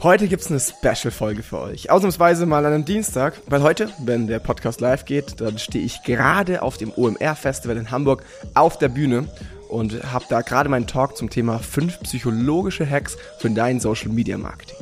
Heute 0.00 0.28
gibt's 0.28 0.48
eine 0.48 0.60
Special-Folge 0.60 1.42
für 1.42 1.58
euch. 1.58 1.90
Ausnahmsweise 1.90 2.46
mal 2.46 2.64
an 2.64 2.72
einem 2.72 2.84
Dienstag, 2.84 3.40
weil 3.46 3.64
heute, 3.64 3.90
wenn 3.98 4.28
der 4.28 4.38
Podcast 4.38 4.80
live 4.80 5.04
geht, 5.04 5.40
dann 5.40 5.58
stehe 5.58 5.84
ich 5.84 6.04
gerade 6.04 6.62
auf 6.62 6.76
dem 6.76 6.92
OMR-Festival 6.94 7.76
in 7.76 7.90
Hamburg 7.90 8.22
auf 8.54 8.78
der 8.78 8.90
Bühne 8.90 9.26
und 9.68 10.12
habe 10.12 10.24
da 10.28 10.42
gerade 10.42 10.68
meinen 10.68 10.86
Talk 10.86 11.16
zum 11.16 11.30
Thema 11.30 11.58
5 11.58 11.98
psychologische 12.02 12.88
Hacks 12.88 13.16
für 13.40 13.50
dein 13.50 13.80
Social-Media-Marketing. 13.80 14.76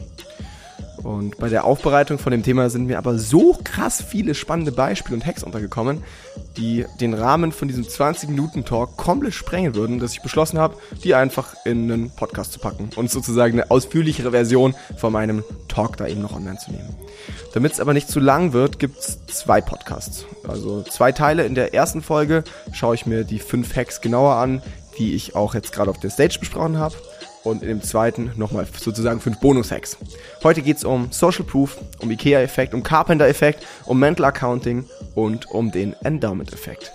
Und 1.06 1.38
bei 1.38 1.48
der 1.48 1.64
Aufbereitung 1.64 2.18
von 2.18 2.32
dem 2.32 2.42
Thema 2.42 2.68
sind 2.68 2.86
mir 2.86 2.98
aber 2.98 3.16
so 3.16 3.56
krass 3.62 4.02
viele 4.02 4.34
spannende 4.34 4.72
Beispiele 4.72 5.14
und 5.14 5.24
Hacks 5.24 5.44
untergekommen, 5.44 6.02
die 6.56 6.84
den 7.00 7.14
Rahmen 7.14 7.52
von 7.52 7.68
diesem 7.68 7.84
20-Minuten-Talk 7.84 8.96
komplett 8.96 9.34
sprengen 9.34 9.76
würden, 9.76 10.00
dass 10.00 10.14
ich 10.14 10.22
beschlossen 10.22 10.58
habe, 10.58 10.76
die 11.04 11.14
einfach 11.14 11.54
in 11.64 11.92
einen 11.92 12.10
Podcast 12.10 12.54
zu 12.54 12.58
packen 12.58 12.90
und 12.96 13.08
sozusagen 13.08 13.52
eine 13.52 13.70
ausführlichere 13.70 14.32
Version 14.32 14.74
von 14.96 15.12
meinem 15.12 15.44
Talk 15.68 15.96
da 15.96 16.08
eben 16.08 16.22
noch 16.22 16.34
online 16.34 16.58
zu 16.58 16.72
nehmen. 16.72 16.96
Damit 17.54 17.74
es 17.74 17.78
aber 17.78 17.94
nicht 17.94 18.08
zu 18.08 18.18
lang 18.18 18.52
wird, 18.52 18.80
gibt's 18.80 19.24
zwei 19.28 19.60
Podcasts. 19.60 20.24
Also 20.48 20.82
zwei 20.82 21.12
Teile. 21.12 21.46
In 21.46 21.54
der 21.54 21.72
ersten 21.72 22.02
Folge 22.02 22.42
schaue 22.72 22.96
ich 22.96 23.06
mir 23.06 23.22
die 23.22 23.38
fünf 23.38 23.76
Hacks 23.76 24.00
genauer 24.00 24.34
an, 24.34 24.60
die 24.98 25.14
ich 25.14 25.36
auch 25.36 25.54
jetzt 25.54 25.72
gerade 25.72 25.90
auf 25.90 26.00
der 26.00 26.10
Stage 26.10 26.38
besprochen 26.40 26.78
habe 26.78 26.96
und 27.46 27.62
in 27.62 27.68
dem 27.68 27.82
zweiten 27.82 28.32
nochmal 28.36 28.66
sozusagen 28.78 29.20
fünf 29.20 29.38
Bonus-Hacks. 29.38 29.96
Heute 30.42 30.62
geht 30.62 30.78
es 30.78 30.84
um 30.84 31.08
Social 31.12 31.44
Proof, 31.44 31.78
um 32.00 32.10
IKEA-Effekt, 32.10 32.74
um 32.74 32.82
Carpenter-Effekt, 32.82 33.64
um 33.86 33.98
Mental 33.98 34.26
Accounting 34.26 34.84
und 35.14 35.48
um 35.50 35.70
den 35.70 35.94
Endowment-Effekt. 36.02 36.92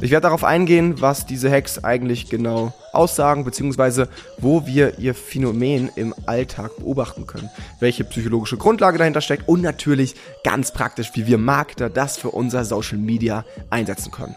Ich 0.00 0.10
werde 0.10 0.24
darauf 0.24 0.44
eingehen, 0.44 1.00
was 1.00 1.24
diese 1.24 1.50
Hacks 1.50 1.82
eigentlich 1.82 2.28
genau 2.28 2.74
aussagen, 2.92 3.44
beziehungsweise 3.44 4.08
wo 4.36 4.66
wir 4.66 4.98
ihr 4.98 5.14
Phänomen 5.14 5.90
im 5.94 6.14
Alltag 6.26 6.76
beobachten 6.76 7.26
können, 7.26 7.48
welche 7.80 8.04
psychologische 8.04 8.58
Grundlage 8.58 8.98
dahinter 8.98 9.22
steckt 9.22 9.48
und 9.48 9.62
natürlich 9.62 10.14
ganz 10.44 10.72
praktisch, 10.72 11.12
wie 11.14 11.26
wir 11.26 11.38
Marketer 11.38 11.88
das 11.88 12.18
für 12.18 12.30
unser 12.30 12.64
Social 12.64 12.98
Media 12.98 13.44
einsetzen 13.70 14.10
können. 14.10 14.34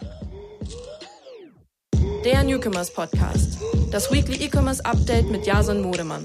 Der 2.26 2.42
Newcomers 2.42 2.92
Podcast. 2.92 3.56
Das 3.92 4.10
Weekly 4.10 4.44
E-Commerce 4.44 4.84
Update 4.84 5.30
mit 5.30 5.46
Jason 5.46 5.80
Modemann. 5.80 6.24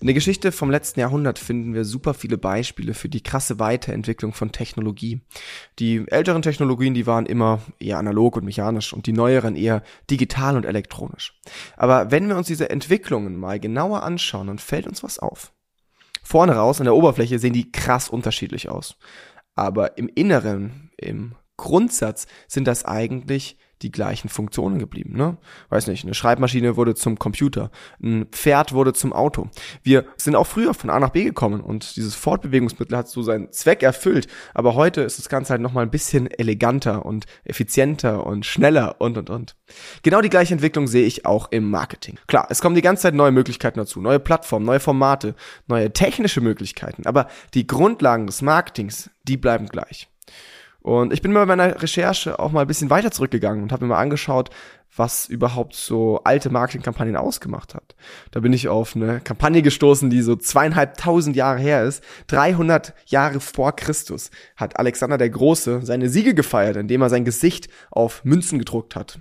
In 0.00 0.06
der 0.06 0.14
Geschichte 0.14 0.52
vom 0.52 0.70
letzten 0.70 1.00
Jahrhundert 1.00 1.40
finden 1.40 1.74
wir 1.74 1.84
super 1.84 2.14
viele 2.14 2.38
Beispiele 2.38 2.94
für 2.94 3.08
die 3.08 3.24
krasse 3.24 3.58
Weiterentwicklung 3.58 4.32
von 4.32 4.52
Technologie. 4.52 5.20
Die 5.80 6.04
älteren 6.06 6.42
Technologien, 6.42 6.94
die 6.94 7.08
waren 7.08 7.26
immer 7.26 7.58
eher 7.80 7.98
analog 7.98 8.36
und 8.36 8.44
mechanisch 8.44 8.92
und 8.92 9.08
die 9.08 9.12
neueren 9.12 9.56
eher 9.56 9.82
digital 10.08 10.54
und 10.54 10.64
elektronisch. 10.64 11.36
Aber 11.76 12.12
wenn 12.12 12.28
wir 12.28 12.36
uns 12.36 12.46
diese 12.46 12.70
Entwicklungen 12.70 13.36
mal 13.36 13.58
genauer 13.58 14.04
anschauen, 14.04 14.46
dann 14.46 14.58
fällt 14.60 14.86
uns 14.86 15.02
was 15.02 15.18
auf. 15.18 15.52
Vorne 16.22 16.54
raus 16.54 16.78
an 16.78 16.84
der 16.84 16.94
Oberfläche 16.94 17.40
sehen 17.40 17.52
die 17.52 17.72
krass 17.72 18.08
unterschiedlich 18.08 18.68
aus. 18.68 18.96
Aber 19.56 19.98
im 19.98 20.06
Inneren, 20.06 20.92
im 20.98 21.34
Grundsatz 21.56 22.28
sind 22.46 22.68
das 22.68 22.84
eigentlich 22.84 23.58
die 23.82 23.90
gleichen 23.90 24.28
Funktionen 24.28 24.78
geblieben. 24.78 25.16
Ne? 25.16 25.36
Weiß 25.68 25.86
nicht, 25.86 26.04
eine 26.04 26.14
Schreibmaschine 26.14 26.76
wurde 26.76 26.94
zum 26.94 27.18
Computer, 27.18 27.70
ein 28.02 28.26
Pferd 28.26 28.72
wurde 28.72 28.92
zum 28.92 29.12
Auto. 29.12 29.48
Wir 29.82 30.04
sind 30.16 30.36
auch 30.36 30.46
früher 30.46 30.74
von 30.74 30.90
A 30.90 30.98
nach 31.00 31.10
B 31.10 31.24
gekommen 31.24 31.60
und 31.60 31.96
dieses 31.96 32.14
Fortbewegungsmittel 32.14 32.96
hat 32.96 33.08
so 33.08 33.22
seinen 33.22 33.52
Zweck 33.52 33.82
erfüllt. 33.82 34.26
Aber 34.54 34.74
heute 34.74 35.02
ist 35.02 35.18
das 35.18 35.28
Ganze 35.28 35.50
halt 35.50 35.62
nochmal 35.62 35.84
ein 35.84 35.90
bisschen 35.90 36.30
eleganter 36.30 37.04
und 37.04 37.26
effizienter 37.44 38.26
und 38.26 38.46
schneller 38.46 38.96
und 39.00 39.18
und 39.18 39.30
und. 39.30 39.56
Genau 40.02 40.20
die 40.20 40.30
gleiche 40.30 40.54
Entwicklung 40.54 40.86
sehe 40.86 41.06
ich 41.06 41.26
auch 41.26 41.50
im 41.50 41.70
Marketing. 41.70 42.18
Klar, 42.26 42.46
es 42.50 42.60
kommen 42.60 42.74
die 42.74 42.82
ganze 42.82 43.02
Zeit 43.02 43.14
neue 43.14 43.32
Möglichkeiten 43.32 43.78
dazu, 43.78 44.00
neue 44.00 44.20
Plattformen, 44.20 44.66
neue 44.66 44.80
Formate, 44.80 45.34
neue 45.66 45.92
technische 45.92 46.40
Möglichkeiten. 46.40 47.06
Aber 47.06 47.28
die 47.54 47.66
Grundlagen 47.66 48.26
des 48.26 48.42
Marketings, 48.42 49.10
die 49.24 49.36
bleiben 49.36 49.66
gleich. 49.66 50.08
Und 50.84 51.14
ich 51.14 51.22
bin 51.22 51.32
bei 51.32 51.46
meiner 51.46 51.80
Recherche 51.80 52.38
auch 52.38 52.52
mal 52.52 52.60
ein 52.60 52.66
bisschen 52.66 52.90
weiter 52.90 53.10
zurückgegangen 53.10 53.62
und 53.62 53.72
habe 53.72 53.86
mir 53.86 53.94
mal 53.94 54.02
angeschaut, 54.02 54.50
was 54.94 55.24
überhaupt 55.26 55.74
so 55.74 56.20
alte 56.24 56.50
Marketingkampagnen 56.50 57.16
ausgemacht 57.16 57.74
hat. 57.74 57.96
Da 58.32 58.40
bin 58.40 58.52
ich 58.52 58.68
auf 58.68 58.94
eine 58.94 59.20
Kampagne 59.20 59.62
gestoßen, 59.62 60.10
die 60.10 60.20
so 60.20 60.36
zweieinhalbtausend 60.36 61.36
Jahre 61.36 61.58
her 61.58 61.84
ist. 61.84 62.04
300 62.26 62.92
Jahre 63.06 63.40
vor 63.40 63.74
Christus 63.74 64.30
hat 64.56 64.78
Alexander 64.78 65.16
der 65.16 65.30
Große 65.30 65.80
seine 65.84 66.10
Siege 66.10 66.34
gefeiert, 66.34 66.76
indem 66.76 67.00
er 67.00 67.08
sein 67.08 67.24
Gesicht 67.24 67.68
auf 67.90 68.22
Münzen 68.22 68.58
gedruckt 68.58 68.94
hat. 68.94 69.20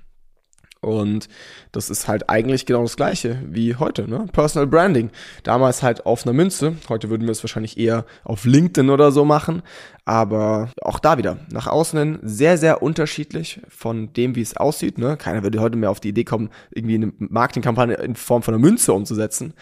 Und 0.83 1.29
das 1.71 1.89
ist 1.89 2.07
halt 2.07 2.29
eigentlich 2.29 2.65
genau 2.65 2.83
das 2.83 2.95
gleiche 2.95 3.41
wie 3.47 3.75
heute, 3.75 4.07
ne? 4.07 4.25
Personal 4.31 4.67
Branding. 4.67 5.09
Damals 5.43 5.81
halt 5.81 6.05
auf 6.05 6.25
einer 6.25 6.33
Münze. 6.33 6.75
Heute 6.89 7.09
würden 7.09 7.23
wir 7.23 7.31
es 7.31 7.43
wahrscheinlich 7.43 7.77
eher 7.77 8.05
auf 8.23 8.45
LinkedIn 8.45 8.89
oder 8.89 9.11
so 9.11 9.25
machen. 9.25 9.61
Aber 10.05 10.69
auch 10.81 10.99
da 10.99 11.17
wieder, 11.17 11.37
nach 11.49 11.67
außen 11.67 11.97
hin 11.97 12.19
sehr, 12.23 12.57
sehr 12.57 12.83
unterschiedlich 12.83 13.61
von 13.69 14.11
dem, 14.13 14.35
wie 14.35 14.41
es 14.41 14.57
aussieht. 14.57 14.97
Ne? 14.97 15.15
Keiner 15.15 15.43
würde 15.43 15.61
heute 15.61 15.77
mehr 15.77 15.91
auf 15.91 16.01
die 16.01 16.09
Idee 16.09 16.25
kommen, 16.25 16.49
irgendwie 16.71 16.95
eine 16.95 17.13
Marketingkampagne 17.17 17.95
in 17.95 18.15
Form 18.15 18.43
von 18.43 18.53
einer 18.53 18.61
Münze 18.61 18.91
umzusetzen. 18.93 19.53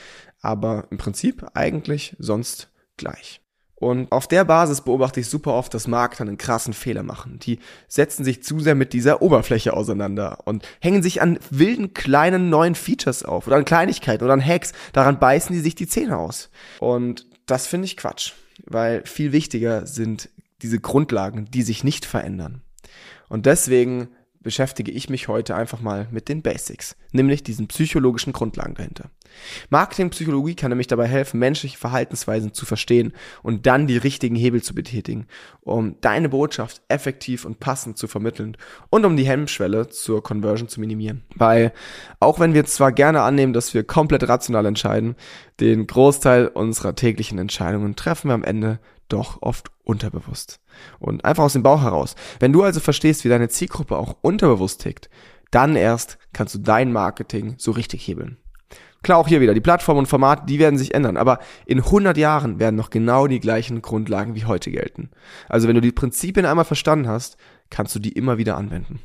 Aber 0.41 0.87
im 0.89 0.97
Prinzip 0.97 1.45
eigentlich 1.53 2.15
sonst 2.17 2.71
gleich. 2.97 3.41
Und 3.81 4.11
auf 4.11 4.27
der 4.27 4.45
Basis 4.45 4.81
beobachte 4.81 5.19
ich 5.21 5.27
super 5.27 5.55
oft, 5.55 5.73
dass 5.73 5.87
Marketer 5.87 6.21
einen 6.21 6.37
krassen 6.37 6.73
Fehler 6.73 7.01
machen. 7.01 7.39
Die 7.39 7.57
setzen 7.87 8.23
sich 8.23 8.43
zu 8.43 8.59
sehr 8.59 8.75
mit 8.75 8.93
dieser 8.93 9.23
Oberfläche 9.23 9.73
auseinander 9.73 10.37
und 10.45 10.67
hängen 10.79 11.01
sich 11.01 11.19
an 11.19 11.39
wilden 11.49 11.95
kleinen 11.95 12.51
neuen 12.51 12.75
Features 12.75 13.23
auf 13.23 13.47
oder 13.47 13.55
an 13.55 13.65
Kleinigkeiten 13.65 14.23
oder 14.23 14.33
an 14.33 14.45
Hacks. 14.45 14.73
Daran 14.93 15.17
beißen 15.17 15.55
die 15.55 15.61
sich 15.61 15.73
die 15.73 15.87
Zähne 15.87 16.19
aus. 16.19 16.51
Und 16.79 17.25
das 17.47 17.65
finde 17.65 17.85
ich 17.85 17.97
Quatsch, 17.97 18.33
weil 18.67 19.03
viel 19.07 19.31
wichtiger 19.31 19.87
sind 19.87 20.29
diese 20.61 20.77
Grundlagen, 20.79 21.49
die 21.49 21.63
sich 21.63 21.83
nicht 21.83 22.05
verändern. 22.05 22.61
Und 23.29 23.47
deswegen 23.47 24.09
beschäftige 24.43 24.91
ich 24.91 25.09
mich 25.09 25.27
heute 25.27 25.55
einfach 25.55 25.81
mal 25.81 26.07
mit 26.11 26.29
den 26.29 26.41
Basics, 26.41 26.95
nämlich 27.11 27.43
diesen 27.43 27.67
psychologischen 27.67 28.33
Grundlagen 28.33 28.75
dahinter. 28.75 29.09
Marketingpsychologie 29.69 30.55
kann 30.55 30.69
nämlich 30.69 30.87
dabei 30.87 31.07
helfen, 31.07 31.39
menschliche 31.39 31.77
Verhaltensweisen 31.77 32.53
zu 32.53 32.65
verstehen 32.65 33.13
und 33.43 33.65
dann 33.65 33.87
die 33.87 33.97
richtigen 33.97 34.35
Hebel 34.35 34.61
zu 34.61 34.75
betätigen, 34.75 35.27
um 35.61 35.95
deine 36.01 36.29
Botschaft 36.29 36.81
effektiv 36.89 37.45
und 37.45 37.59
passend 37.59 37.97
zu 37.97 38.07
vermitteln 38.07 38.57
und 38.89 39.05
um 39.05 39.15
die 39.15 39.25
Hemmschwelle 39.25 39.89
zur 39.89 40.23
Conversion 40.23 40.67
zu 40.67 40.79
minimieren. 40.79 41.23
Weil 41.35 41.71
auch 42.19 42.39
wenn 42.39 42.53
wir 42.53 42.65
zwar 42.65 42.91
gerne 42.91 43.21
annehmen, 43.21 43.53
dass 43.53 43.73
wir 43.73 43.83
komplett 43.83 44.27
rational 44.27 44.65
entscheiden, 44.65 45.15
den 45.59 45.87
Großteil 45.87 46.47
unserer 46.47 46.95
täglichen 46.95 47.37
Entscheidungen 47.37 47.95
treffen 47.95 48.29
wir 48.29 48.33
am 48.33 48.43
Ende 48.43 48.79
doch 49.07 49.41
oft 49.41 49.71
unterbewusst. 49.91 50.59
Und 50.99 51.25
einfach 51.25 51.43
aus 51.43 51.53
dem 51.53 51.63
Bauch 51.63 51.83
heraus. 51.83 52.15
Wenn 52.39 52.53
du 52.53 52.63
also 52.63 52.79
verstehst, 52.79 53.25
wie 53.25 53.29
deine 53.29 53.49
Zielgruppe 53.49 53.97
auch 53.97 54.15
unterbewusst 54.21 54.81
tickt, 54.81 55.09
dann 55.51 55.75
erst 55.75 56.17
kannst 56.33 56.55
du 56.55 56.59
dein 56.59 56.93
Marketing 56.93 57.55
so 57.57 57.71
richtig 57.71 58.07
hebeln. 58.07 58.37
Klar, 59.03 59.17
auch 59.17 59.27
hier 59.27 59.41
wieder, 59.41 59.53
die 59.53 59.61
Plattform 59.61 59.97
und 59.97 60.05
Formate, 60.05 60.43
die 60.45 60.59
werden 60.59 60.77
sich 60.77 60.93
ändern, 60.93 61.17
aber 61.17 61.39
in 61.65 61.79
100 61.79 62.17
Jahren 62.17 62.59
werden 62.59 62.75
noch 62.75 62.91
genau 62.91 63.25
die 63.27 63.39
gleichen 63.39 63.81
Grundlagen 63.81 64.35
wie 64.35 64.45
heute 64.45 64.69
gelten. 64.69 65.09
Also 65.49 65.67
wenn 65.67 65.75
du 65.75 65.81
die 65.81 65.91
Prinzipien 65.91 66.45
einmal 66.45 66.65
verstanden 66.65 67.07
hast, 67.07 67.37
kannst 67.71 67.95
du 67.95 67.99
die 67.99 68.11
immer 68.11 68.37
wieder 68.37 68.57
anwenden. 68.57 68.99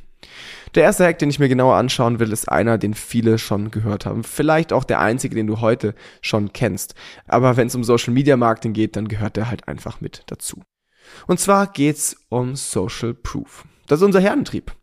Der 0.75 0.83
erste 0.83 1.05
Hack, 1.05 1.17
den 1.19 1.29
ich 1.29 1.39
mir 1.39 1.49
genauer 1.49 1.75
anschauen 1.75 2.19
will, 2.19 2.31
ist 2.31 2.49
einer, 2.49 2.77
den 2.77 2.93
viele 2.93 3.37
schon 3.39 3.71
gehört 3.71 4.05
haben. 4.05 4.23
Vielleicht 4.23 4.73
auch 4.73 4.83
der 4.83 4.99
einzige, 4.99 5.35
den 5.35 5.47
du 5.47 5.61
heute 5.61 5.95
schon 6.21 6.53
kennst. 6.53 6.93
Aber 7.27 7.57
wenn 7.57 7.67
es 7.67 7.75
um 7.75 7.83
Social 7.83 8.13
Media 8.13 8.37
Marketing 8.37 8.73
geht, 8.73 8.95
dann 8.95 9.07
gehört 9.07 9.35
der 9.35 9.49
halt 9.49 9.67
einfach 9.67 10.01
mit 10.01 10.23
dazu. 10.27 10.61
Und 11.27 11.39
zwar 11.39 11.67
geht's 11.67 12.15
um 12.29 12.55
Social 12.55 13.13
Proof. 13.13 13.65
Das 13.87 13.99
ist 13.99 14.05
unser 14.05 14.19
Herdentrieb. 14.19 14.73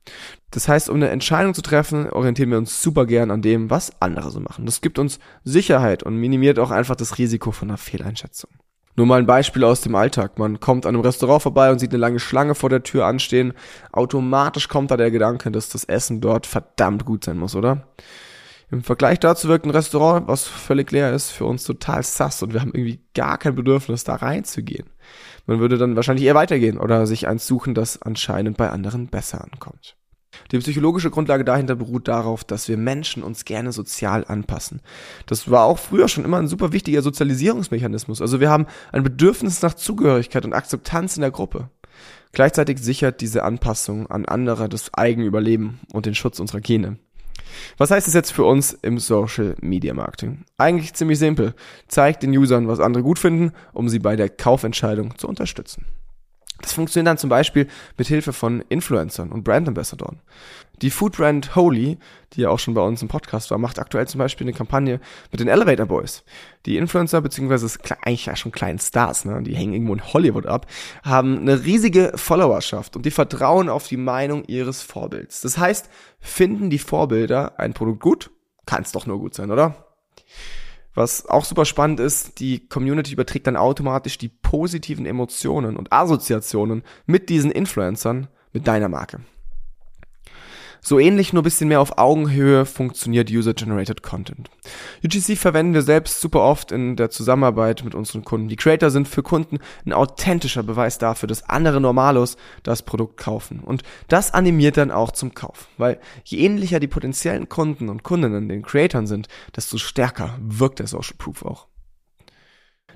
Das 0.51 0.69
heißt, 0.69 0.89
um 0.89 0.97
eine 0.97 1.09
Entscheidung 1.09 1.53
zu 1.53 1.63
treffen, 1.63 2.09
orientieren 2.11 2.51
wir 2.51 2.59
uns 2.59 2.81
super 2.81 3.07
gern 3.07 3.31
an 3.31 3.43
dem, 3.43 3.71
was 3.71 3.93
andere 4.01 4.31
so 4.31 4.41
machen. 4.41 4.67
Das 4.67 4.81
gibt 4.81 4.99
uns 4.99 5.19
Sicherheit 5.43 6.03
und 6.03 6.17
minimiert 6.17 6.59
auch 6.59 6.71
einfach 6.71 6.97
das 6.97 7.19
Risiko 7.19 7.51
von 7.51 7.69
einer 7.69 7.77
Fehleinschätzung. 7.77 8.51
Nur 8.97 9.07
mal 9.07 9.19
ein 9.19 9.27
Beispiel 9.27 9.65
aus 9.65 9.81
dem 9.81 9.97
Alltag. 9.97 10.39
Man 10.39 10.61
kommt 10.61 10.87
an 10.87 10.95
einem 10.95 11.03
Restaurant 11.03 11.43
vorbei 11.43 11.73
und 11.73 11.81
sieht 11.81 11.91
eine 11.91 11.99
lange 11.99 12.21
Schlange 12.21 12.55
vor 12.55 12.71
der 12.71 12.85
Tür 12.85 13.07
anstehen. 13.07 13.53
Automatisch 13.91 14.69
kommt 14.69 14.93
da 14.93 14.97
der 14.97 15.11
Gedanke, 15.11 15.51
dass 15.51 15.69
das 15.69 15.85
Essen 15.85 16.21
dort 16.21 16.47
verdammt 16.47 17.05
gut 17.05 17.25
sein 17.25 17.37
muss, 17.37 17.57
oder? 17.57 17.89
Im 18.75 18.83
Vergleich 18.83 19.21
dazu 19.21 19.47
wirkt 19.47 19.67
ein 19.67 19.71
Restaurant, 19.71 20.27
was 20.27 20.49
völlig 20.49 20.91
leer 20.91 21.13
ist, 21.13 21.31
für 21.31 21.45
uns 21.45 21.63
total 21.63 22.03
sass 22.03 22.43
und 22.43 22.55
wir 22.55 22.61
haben 22.61 22.73
irgendwie 22.75 22.99
gar 23.15 23.39
kein 23.39 23.55
Bedürfnis, 23.55 24.03
da 24.03 24.17
reinzugehen. 24.17 24.89
Man 25.47 25.61
würde 25.61 25.79
dann 25.79 25.95
wahrscheinlich 25.95 26.27
eher 26.27 26.35
weitergehen 26.35 26.79
oder 26.79 27.07
sich 27.07 27.29
eins 27.29 27.47
suchen, 27.47 27.75
das 27.75 28.03
anscheinend 28.03 28.57
bei 28.57 28.71
anderen 28.71 29.07
besser 29.07 29.45
ankommt. 29.45 29.97
Die 30.51 30.59
psychologische 30.59 31.13
Grundlage 31.13 31.45
dahinter 31.45 31.77
beruht 31.77 32.09
darauf, 32.09 32.43
dass 32.43 32.69
wir 32.69 32.77
Menschen 32.77 33.23
uns 33.23 33.45
gerne 33.45 33.71
sozial 33.71 34.25
anpassen. 34.27 34.81
Das 35.27 35.49
war 35.49 35.67
auch 35.67 35.79
früher 35.79 36.09
schon 36.09 36.25
immer 36.25 36.39
ein 36.39 36.49
super 36.49 36.73
wichtiger 36.73 37.03
Sozialisierungsmechanismus. 37.03 38.21
Also 38.21 38.41
wir 38.41 38.51
haben 38.51 38.67
ein 38.91 39.05
Bedürfnis 39.05 39.63
nach 39.63 39.75
Zugehörigkeit 39.75 40.45
und 40.45 40.53
Akzeptanz 40.53 41.15
in 41.15 41.21
der 41.21 41.31
Gruppe. 41.31 41.71
Gleichzeitig 42.33 42.81
sichert 42.81 43.21
diese 43.21 43.45
Anpassung 43.45 44.09
an 44.09 44.25
andere 44.25 44.69
das 44.69 44.93
Eigenüberleben 44.93 45.79
und 45.93 46.07
den 46.07 46.17
Schutz 46.17 46.41
unserer 46.41 46.61
Gene. 46.61 46.99
Was 47.77 47.91
heißt 47.91 48.07
das 48.07 48.15
jetzt 48.15 48.33
für 48.33 48.45
uns 48.45 48.73
im 48.73 48.99
Social 48.99 49.55
Media 49.61 49.95
Marketing? 49.95 50.45
Eigentlich 50.59 50.95
ziemlich 50.95 51.19
simpel. 51.19 51.55
Zeigt 51.89 52.23
den 52.23 52.37
Usern, 52.37 52.69
was 52.69 52.81
andere 52.81 53.03
gut 53.03 53.19
finden, 53.19 53.53
um 53.73 53.89
sie 53.89 53.99
bei 53.99 54.17
der 54.17 54.29
Kaufentscheidung 54.29 55.17
zu 55.19 55.29
unterstützen. 55.29 55.87
Das 56.61 56.73
funktioniert 56.73 57.09
dann 57.09 57.19
zum 57.19 57.31
Beispiel 57.31 57.67
mit 57.99 58.07
Hilfe 58.07 58.33
von 58.33 58.63
Influencern 58.69 59.33
und 59.33 59.45
Brand 59.45 59.69
Ambassadoren. 59.69 60.21
Die 60.83 60.91
Food 60.91 61.17
Brand 61.17 61.55
Holy, 61.55 61.99
die 62.33 62.43
ja 62.43 62.51
auch 62.51 62.59
schon 62.59 62.75
bei 62.75 62.83
uns 62.83 63.01
im 63.03 63.09
Podcast 63.09 63.51
war, 63.51 63.59
macht 63.59 63.79
aktuell 63.79 64.09
zum 64.09 64.19
Beispiel 64.19 64.47
eine 64.47 64.57
Kampagne 64.57 65.01
mit 65.31 65.41
den 65.41 65.49
Elevator 65.49 65.87
Boys. 65.87 66.25
Die 66.67 66.77
Influencer, 66.77 67.21
beziehungsweise 67.21 67.79
eigentlich 68.03 68.27
ja 68.27 68.37
schon 68.37 68.53
kleinen 68.53 68.79
Stars, 68.79 69.25
ne, 69.25 69.43
die 69.43 69.55
hängen 69.55 69.73
irgendwo 69.73 69.95
in 69.95 70.13
Hollywood 70.13 70.47
ab, 70.47 70.67
haben 71.03 71.39
eine 71.39 71.65
riesige 71.65 72.13
Followerschaft 72.17 72.97
und 72.97 73.07
die 73.07 73.11
vertrauen 73.11 73.69
auf 73.69 73.87
die 73.87 73.97
Meinung 73.97 74.45
ihres 74.45 74.83
Vorbilds. 74.83 75.41
Das 75.43 75.59
heißt, 75.59 75.89
finden 76.21 76.71
die 76.71 76.79
Vorbilder 76.79 77.59
ein 77.59 77.75
Produkt 77.75 78.01
gut, 78.01 78.31
kann 78.67 78.83
es 78.83 78.93
doch 78.93 79.07
nur 79.07 79.19
gut 79.19 79.35
sein, 79.35 79.51
oder? 79.51 79.95
Was 80.95 81.27
auch 81.27 81.45
super 81.45 81.65
spannend 81.65 81.99
ist, 81.99 82.39
die 82.39 82.69
Community 82.69 83.13
überträgt 83.13 83.49
dann 83.49 83.57
automatisch 83.57 84.17
die 84.17 84.29
positiven 84.29 85.07
Emotionen 85.07 85.77
und 85.77 85.93
Assoziationen 85.93 86.85
mit 87.07 87.29
diesen 87.29 87.51
Influencern 87.51 88.29
mit 88.53 88.69
deiner 88.69 88.89
Marke. 88.89 89.21
So 90.87 90.99
ähnlich, 90.99 91.33
nur 91.33 91.43
bisschen 91.43 91.69
mehr 91.69 91.81
auf 91.81 91.97
Augenhöhe 91.97 92.67
funktioniert 92.67 93.31
User-Generated 93.31 94.03
Content. 94.03 94.51
UGC 95.03 95.39
verwenden 95.39 95.73
wir 95.73 95.81
selbst 95.81 96.21
super 96.21 96.43
oft 96.43 96.73
in 96.73 96.97
der 96.97 97.09
Zusammenarbeit 97.09 97.85
mit 97.85 97.95
unseren 97.95 98.23
Kunden. 98.23 98.49
Die 98.49 98.57
Creator 98.57 98.91
sind 98.91 99.09
für 99.09 99.23
Kunden 99.23 99.61
ein 99.87 99.95
authentischer 99.95 100.63
Beweis 100.63 100.99
dafür, 100.99 101.27
dass 101.27 101.49
andere 101.49 101.81
Normalos 101.81 102.37
das 102.65 102.83
Produkt 102.83 103.17
kaufen. 103.17 103.61
Und 103.61 103.83
das 104.09 104.35
animiert 104.35 104.77
dann 104.77 104.91
auch 104.91 105.13
zum 105.13 105.33
Kauf. 105.33 105.69
Weil 105.79 105.99
je 106.23 106.41
ähnlicher 106.41 106.81
die 106.81 106.87
potenziellen 106.87 107.49
Kunden 107.49 107.89
und 107.89 108.03
Kundinnen 108.03 108.51
den 108.51 108.61
Creatoren 108.61 109.07
sind, 109.07 109.29
desto 109.57 109.79
stärker 109.79 110.39
wirkt 110.43 110.81
der 110.81 110.87
Social 110.87 111.17
Proof 111.17 111.47
auch. 111.47 111.67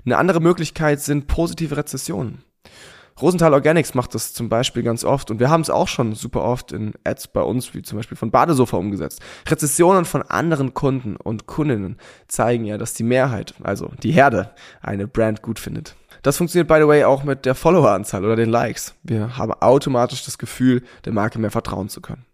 Eine 0.05 0.17
andere 0.17 0.41
Möglichkeit 0.41 1.01
sind 1.01 1.25
positive 1.25 1.75
Rezessionen. 1.75 2.43
Rosenthal 3.21 3.53
Organics 3.53 3.93
macht 3.93 4.15
das 4.15 4.33
zum 4.33 4.49
Beispiel 4.49 4.83
ganz 4.83 5.03
oft 5.03 5.31
und 5.31 5.39
wir 5.39 5.49
haben 5.49 5.61
es 5.61 5.69
auch 5.69 5.87
schon 5.87 6.15
super 6.15 6.43
oft 6.43 6.71
in 6.71 6.93
Ads 7.03 7.29
bei 7.29 7.41
uns, 7.41 7.73
wie 7.73 7.81
zum 7.81 7.97
Beispiel 7.97 8.17
von 8.17 8.31
Badesofa 8.31 8.77
umgesetzt. 8.77 9.21
Rezessionen 9.47 10.05
von 10.05 10.21
anderen 10.21 10.73
Kunden 10.73 11.15
und 11.15 11.45
Kundinnen 11.47 11.97
zeigen 12.27 12.65
ja, 12.65 12.77
dass 12.77 12.93
die 12.93 13.03
Mehrheit, 13.03 13.53
also 13.63 13.91
die 14.01 14.11
Herde, 14.11 14.51
eine 14.81 15.07
Brand 15.07 15.41
gut 15.41 15.59
findet. 15.59 15.95
Das 16.21 16.37
funktioniert, 16.37 16.67
by 16.67 16.79
the 16.79 16.87
way, 16.87 17.03
auch 17.03 17.23
mit 17.23 17.45
der 17.45 17.55
Followeranzahl 17.55 18.25
oder 18.25 18.35
den 18.35 18.49
Likes. 18.49 18.95
Wir 19.03 19.37
haben 19.37 19.53
automatisch 19.53 20.25
das 20.25 20.37
Gefühl, 20.37 20.83
der 21.05 21.13
Marke 21.13 21.39
mehr 21.39 21.51
vertrauen 21.51 21.89
zu 21.89 22.01
können. 22.01 22.25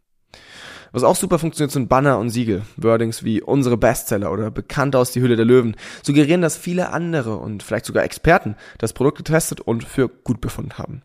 Was 0.95 1.03
auch 1.03 1.17
super 1.17 1.39
funktioniert, 1.39 1.73
sind 1.73 1.89
Banner 1.89 2.19
und 2.19 2.29
Siegel. 2.29 2.61
Wordings 2.77 3.25
wie 3.25 3.41
unsere 3.41 3.75
Bestseller 3.75 4.31
oder 4.31 4.49
bekannt 4.49 4.95
aus 4.95 5.11
die 5.11 5.19
Hülle 5.19 5.35
der 5.35 5.43
Löwen 5.43 5.75
suggerieren, 6.01 6.41
dass 6.41 6.55
viele 6.55 6.93
andere 6.93 7.35
und 7.35 7.63
vielleicht 7.63 7.83
sogar 7.83 8.05
Experten 8.05 8.55
das 8.77 8.93
Produkt 8.93 9.17
getestet 9.17 9.59
und 9.59 9.83
für 9.83 10.07
gut 10.07 10.39
befunden 10.39 10.77
haben. 10.77 11.01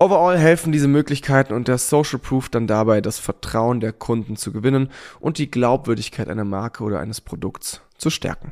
Overall 0.00 0.36
helfen 0.36 0.72
diese 0.72 0.88
Möglichkeiten 0.88 1.54
und 1.54 1.68
der 1.68 1.78
Social 1.78 2.18
Proof 2.18 2.48
dann 2.48 2.66
dabei, 2.66 3.00
das 3.00 3.20
Vertrauen 3.20 3.78
der 3.78 3.92
Kunden 3.92 4.34
zu 4.34 4.50
gewinnen 4.50 4.90
und 5.20 5.38
die 5.38 5.48
Glaubwürdigkeit 5.48 6.28
einer 6.28 6.44
Marke 6.44 6.82
oder 6.82 6.98
eines 6.98 7.20
Produkts 7.20 7.80
zu 7.96 8.10
stärken. 8.10 8.50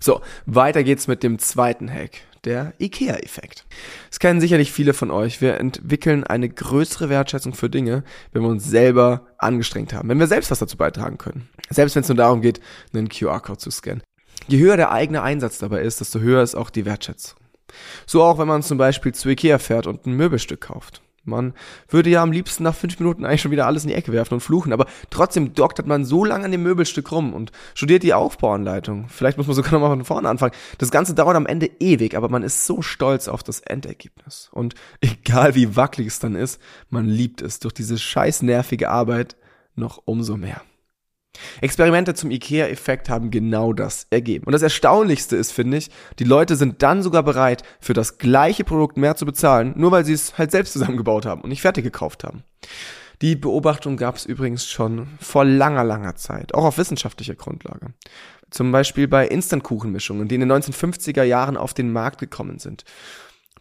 So, 0.00 0.22
weiter 0.46 0.82
geht's 0.82 1.08
mit 1.08 1.22
dem 1.22 1.38
zweiten 1.38 1.92
Hack 1.92 2.22
der 2.44 2.74
IKEA-Effekt. 2.78 3.66
Es 4.10 4.18
kennen 4.18 4.40
sicherlich 4.40 4.72
viele 4.72 4.94
von 4.94 5.10
euch. 5.10 5.40
Wir 5.40 5.58
entwickeln 5.58 6.24
eine 6.24 6.48
größere 6.48 7.08
Wertschätzung 7.08 7.54
für 7.54 7.70
Dinge, 7.70 8.04
wenn 8.32 8.42
wir 8.42 8.48
uns 8.48 8.64
selber 8.64 9.26
angestrengt 9.38 9.92
haben, 9.92 10.08
wenn 10.08 10.18
wir 10.18 10.26
selbst 10.26 10.50
was 10.50 10.58
dazu 10.58 10.76
beitragen 10.76 11.18
können. 11.18 11.48
Selbst 11.68 11.94
wenn 11.94 12.02
es 12.02 12.08
nur 12.08 12.16
darum 12.16 12.40
geht, 12.40 12.60
einen 12.92 13.08
QR-Code 13.08 13.58
zu 13.58 13.70
scannen. 13.70 14.02
Je 14.48 14.58
höher 14.58 14.76
der 14.76 14.90
eigene 14.90 15.22
Einsatz 15.22 15.58
dabei 15.58 15.82
ist, 15.82 16.00
desto 16.00 16.20
höher 16.20 16.42
ist 16.42 16.54
auch 16.54 16.70
die 16.70 16.84
Wertschätzung. 16.84 17.38
So 18.06 18.22
auch, 18.22 18.38
wenn 18.38 18.48
man 18.48 18.62
zum 18.62 18.78
Beispiel 18.78 19.14
zu 19.14 19.28
Ikea 19.28 19.58
fährt 19.58 19.86
und 19.86 20.06
ein 20.06 20.14
Möbelstück 20.14 20.62
kauft. 20.62 21.02
Man 21.24 21.54
würde 21.88 22.10
ja 22.10 22.22
am 22.22 22.32
liebsten 22.32 22.62
nach 22.64 22.74
fünf 22.74 22.98
Minuten 22.98 23.24
eigentlich 23.24 23.42
schon 23.42 23.50
wieder 23.50 23.66
alles 23.66 23.84
in 23.84 23.88
die 23.88 23.94
Ecke 23.94 24.12
werfen 24.12 24.34
und 24.34 24.40
fluchen, 24.40 24.72
aber 24.72 24.86
trotzdem 25.10 25.54
doktert 25.54 25.86
man 25.86 26.04
so 26.04 26.24
lange 26.24 26.46
an 26.46 26.50
dem 26.50 26.62
Möbelstück 26.62 27.12
rum 27.12 27.34
und 27.34 27.52
studiert 27.74 28.02
die 28.02 28.14
Aufbauanleitung. 28.14 29.08
Vielleicht 29.08 29.36
muss 29.36 29.46
man 29.46 29.56
sogar 29.56 29.72
nochmal 29.72 29.90
von 29.90 30.04
vorne 30.04 30.28
anfangen. 30.28 30.54
Das 30.78 30.90
Ganze 30.90 31.14
dauert 31.14 31.36
am 31.36 31.46
Ende 31.46 31.70
ewig, 31.78 32.16
aber 32.16 32.28
man 32.28 32.42
ist 32.42 32.64
so 32.64 32.80
stolz 32.82 33.28
auf 33.28 33.42
das 33.42 33.60
Endergebnis. 33.60 34.48
Und 34.52 34.74
egal 35.00 35.54
wie 35.54 35.76
wackelig 35.76 36.08
es 36.08 36.18
dann 36.18 36.34
ist, 36.34 36.60
man 36.88 37.06
liebt 37.06 37.42
es 37.42 37.58
durch 37.58 37.74
diese 37.74 37.98
scheiß 37.98 38.42
nervige 38.42 38.88
Arbeit 38.88 39.36
noch 39.74 40.02
umso 40.04 40.36
mehr. 40.36 40.62
Experimente 41.60 42.14
zum 42.14 42.30
IKEA-Effekt 42.30 43.08
haben 43.08 43.30
genau 43.30 43.72
das 43.72 44.06
ergeben. 44.10 44.44
Und 44.44 44.52
das 44.52 44.62
Erstaunlichste 44.62 45.36
ist, 45.36 45.52
finde 45.52 45.76
ich, 45.76 45.90
die 46.18 46.24
Leute 46.24 46.56
sind 46.56 46.82
dann 46.82 47.02
sogar 47.02 47.22
bereit, 47.22 47.62
für 47.80 47.94
das 47.94 48.18
gleiche 48.18 48.64
Produkt 48.64 48.96
mehr 48.96 49.16
zu 49.16 49.26
bezahlen, 49.26 49.72
nur 49.76 49.92
weil 49.92 50.04
sie 50.04 50.12
es 50.12 50.38
halt 50.38 50.50
selbst 50.50 50.72
zusammengebaut 50.72 51.26
haben 51.26 51.42
und 51.42 51.50
nicht 51.50 51.62
fertig 51.62 51.84
gekauft 51.84 52.24
haben. 52.24 52.42
Die 53.22 53.36
Beobachtung 53.36 53.96
gab 53.96 54.16
es 54.16 54.24
übrigens 54.24 54.66
schon 54.66 55.08
vor 55.20 55.44
langer, 55.44 55.84
langer 55.84 56.16
Zeit, 56.16 56.54
auch 56.54 56.64
auf 56.64 56.78
wissenschaftlicher 56.78 57.34
Grundlage. 57.34 57.92
Zum 58.50 58.72
Beispiel 58.72 59.06
bei 59.08 59.28
Instantkuchenmischungen, 59.28 60.26
die 60.26 60.36
in 60.36 60.40
den 60.40 60.52
1950er 60.52 61.22
Jahren 61.22 61.56
auf 61.56 61.74
den 61.74 61.92
Markt 61.92 62.18
gekommen 62.18 62.58
sind. 62.58 62.84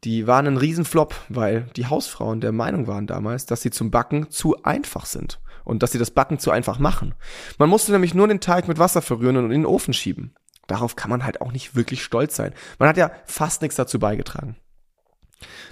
Die 0.03 0.27
waren 0.27 0.47
ein 0.47 0.57
Riesenflop, 0.57 1.15
weil 1.27 1.67
die 1.75 1.87
Hausfrauen 1.87 2.41
der 2.41 2.51
Meinung 2.51 2.87
waren 2.87 3.07
damals, 3.07 3.45
dass 3.45 3.61
sie 3.61 3.71
zum 3.71 3.91
Backen 3.91 4.29
zu 4.29 4.63
einfach 4.63 5.05
sind 5.05 5.41
und 5.65 5.83
dass 5.83 5.91
sie 5.91 5.99
das 5.99 6.11
Backen 6.11 6.39
zu 6.39 6.51
einfach 6.51 6.79
machen. 6.79 7.15
Man 7.57 7.69
musste 7.69 7.91
nämlich 7.91 8.13
nur 8.13 8.27
den 8.27 8.39
Teig 8.39 8.67
mit 8.67 8.79
Wasser 8.79 9.01
verrühren 9.01 9.37
und 9.37 9.45
in 9.45 9.51
den 9.51 9.65
Ofen 9.65 9.93
schieben. 9.93 10.33
Darauf 10.67 10.95
kann 10.95 11.09
man 11.09 11.25
halt 11.25 11.41
auch 11.41 11.51
nicht 11.51 11.75
wirklich 11.75 12.03
stolz 12.03 12.35
sein. 12.35 12.53
Man 12.77 12.87
hat 12.87 12.97
ja 12.97 13.11
fast 13.25 13.61
nichts 13.61 13.75
dazu 13.75 13.99
beigetragen. 13.99 14.55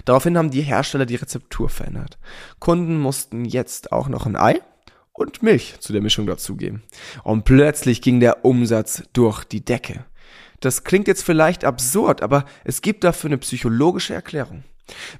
Daraufhin 0.04 0.36
haben 0.36 0.50
die 0.50 0.62
Hersteller 0.62 1.06
die 1.06 1.16
Rezeptur 1.16 1.68
verändert. 1.68 2.18
Kunden 2.58 2.98
mussten 2.98 3.44
jetzt 3.44 3.92
auch 3.92 4.08
noch 4.08 4.26
ein 4.26 4.36
Ei 4.36 4.60
und 5.12 5.42
Milch 5.42 5.76
zu 5.80 5.92
der 5.92 6.02
Mischung 6.02 6.26
dazugeben. 6.26 6.82
Und 7.24 7.44
plötzlich 7.44 8.02
ging 8.02 8.20
der 8.20 8.44
Umsatz 8.44 9.02
durch 9.12 9.44
die 9.44 9.64
Decke. 9.64 10.04
Das 10.60 10.84
klingt 10.84 11.08
jetzt 11.08 11.24
vielleicht 11.24 11.64
absurd, 11.64 12.22
aber 12.22 12.44
es 12.64 12.82
gibt 12.82 13.04
dafür 13.04 13.28
eine 13.28 13.38
psychologische 13.38 14.14
Erklärung. 14.14 14.64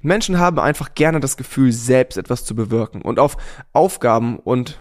Menschen 0.01 0.39
haben 0.39 0.59
einfach 0.59 0.95
gerne 0.95 1.19
das 1.19 1.37
Gefühl, 1.37 1.71
selbst 1.71 2.17
etwas 2.17 2.43
zu 2.43 2.55
bewirken 2.55 3.01
und 3.01 3.19
auf 3.19 3.37
Aufgaben 3.71 4.39
und 4.39 4.79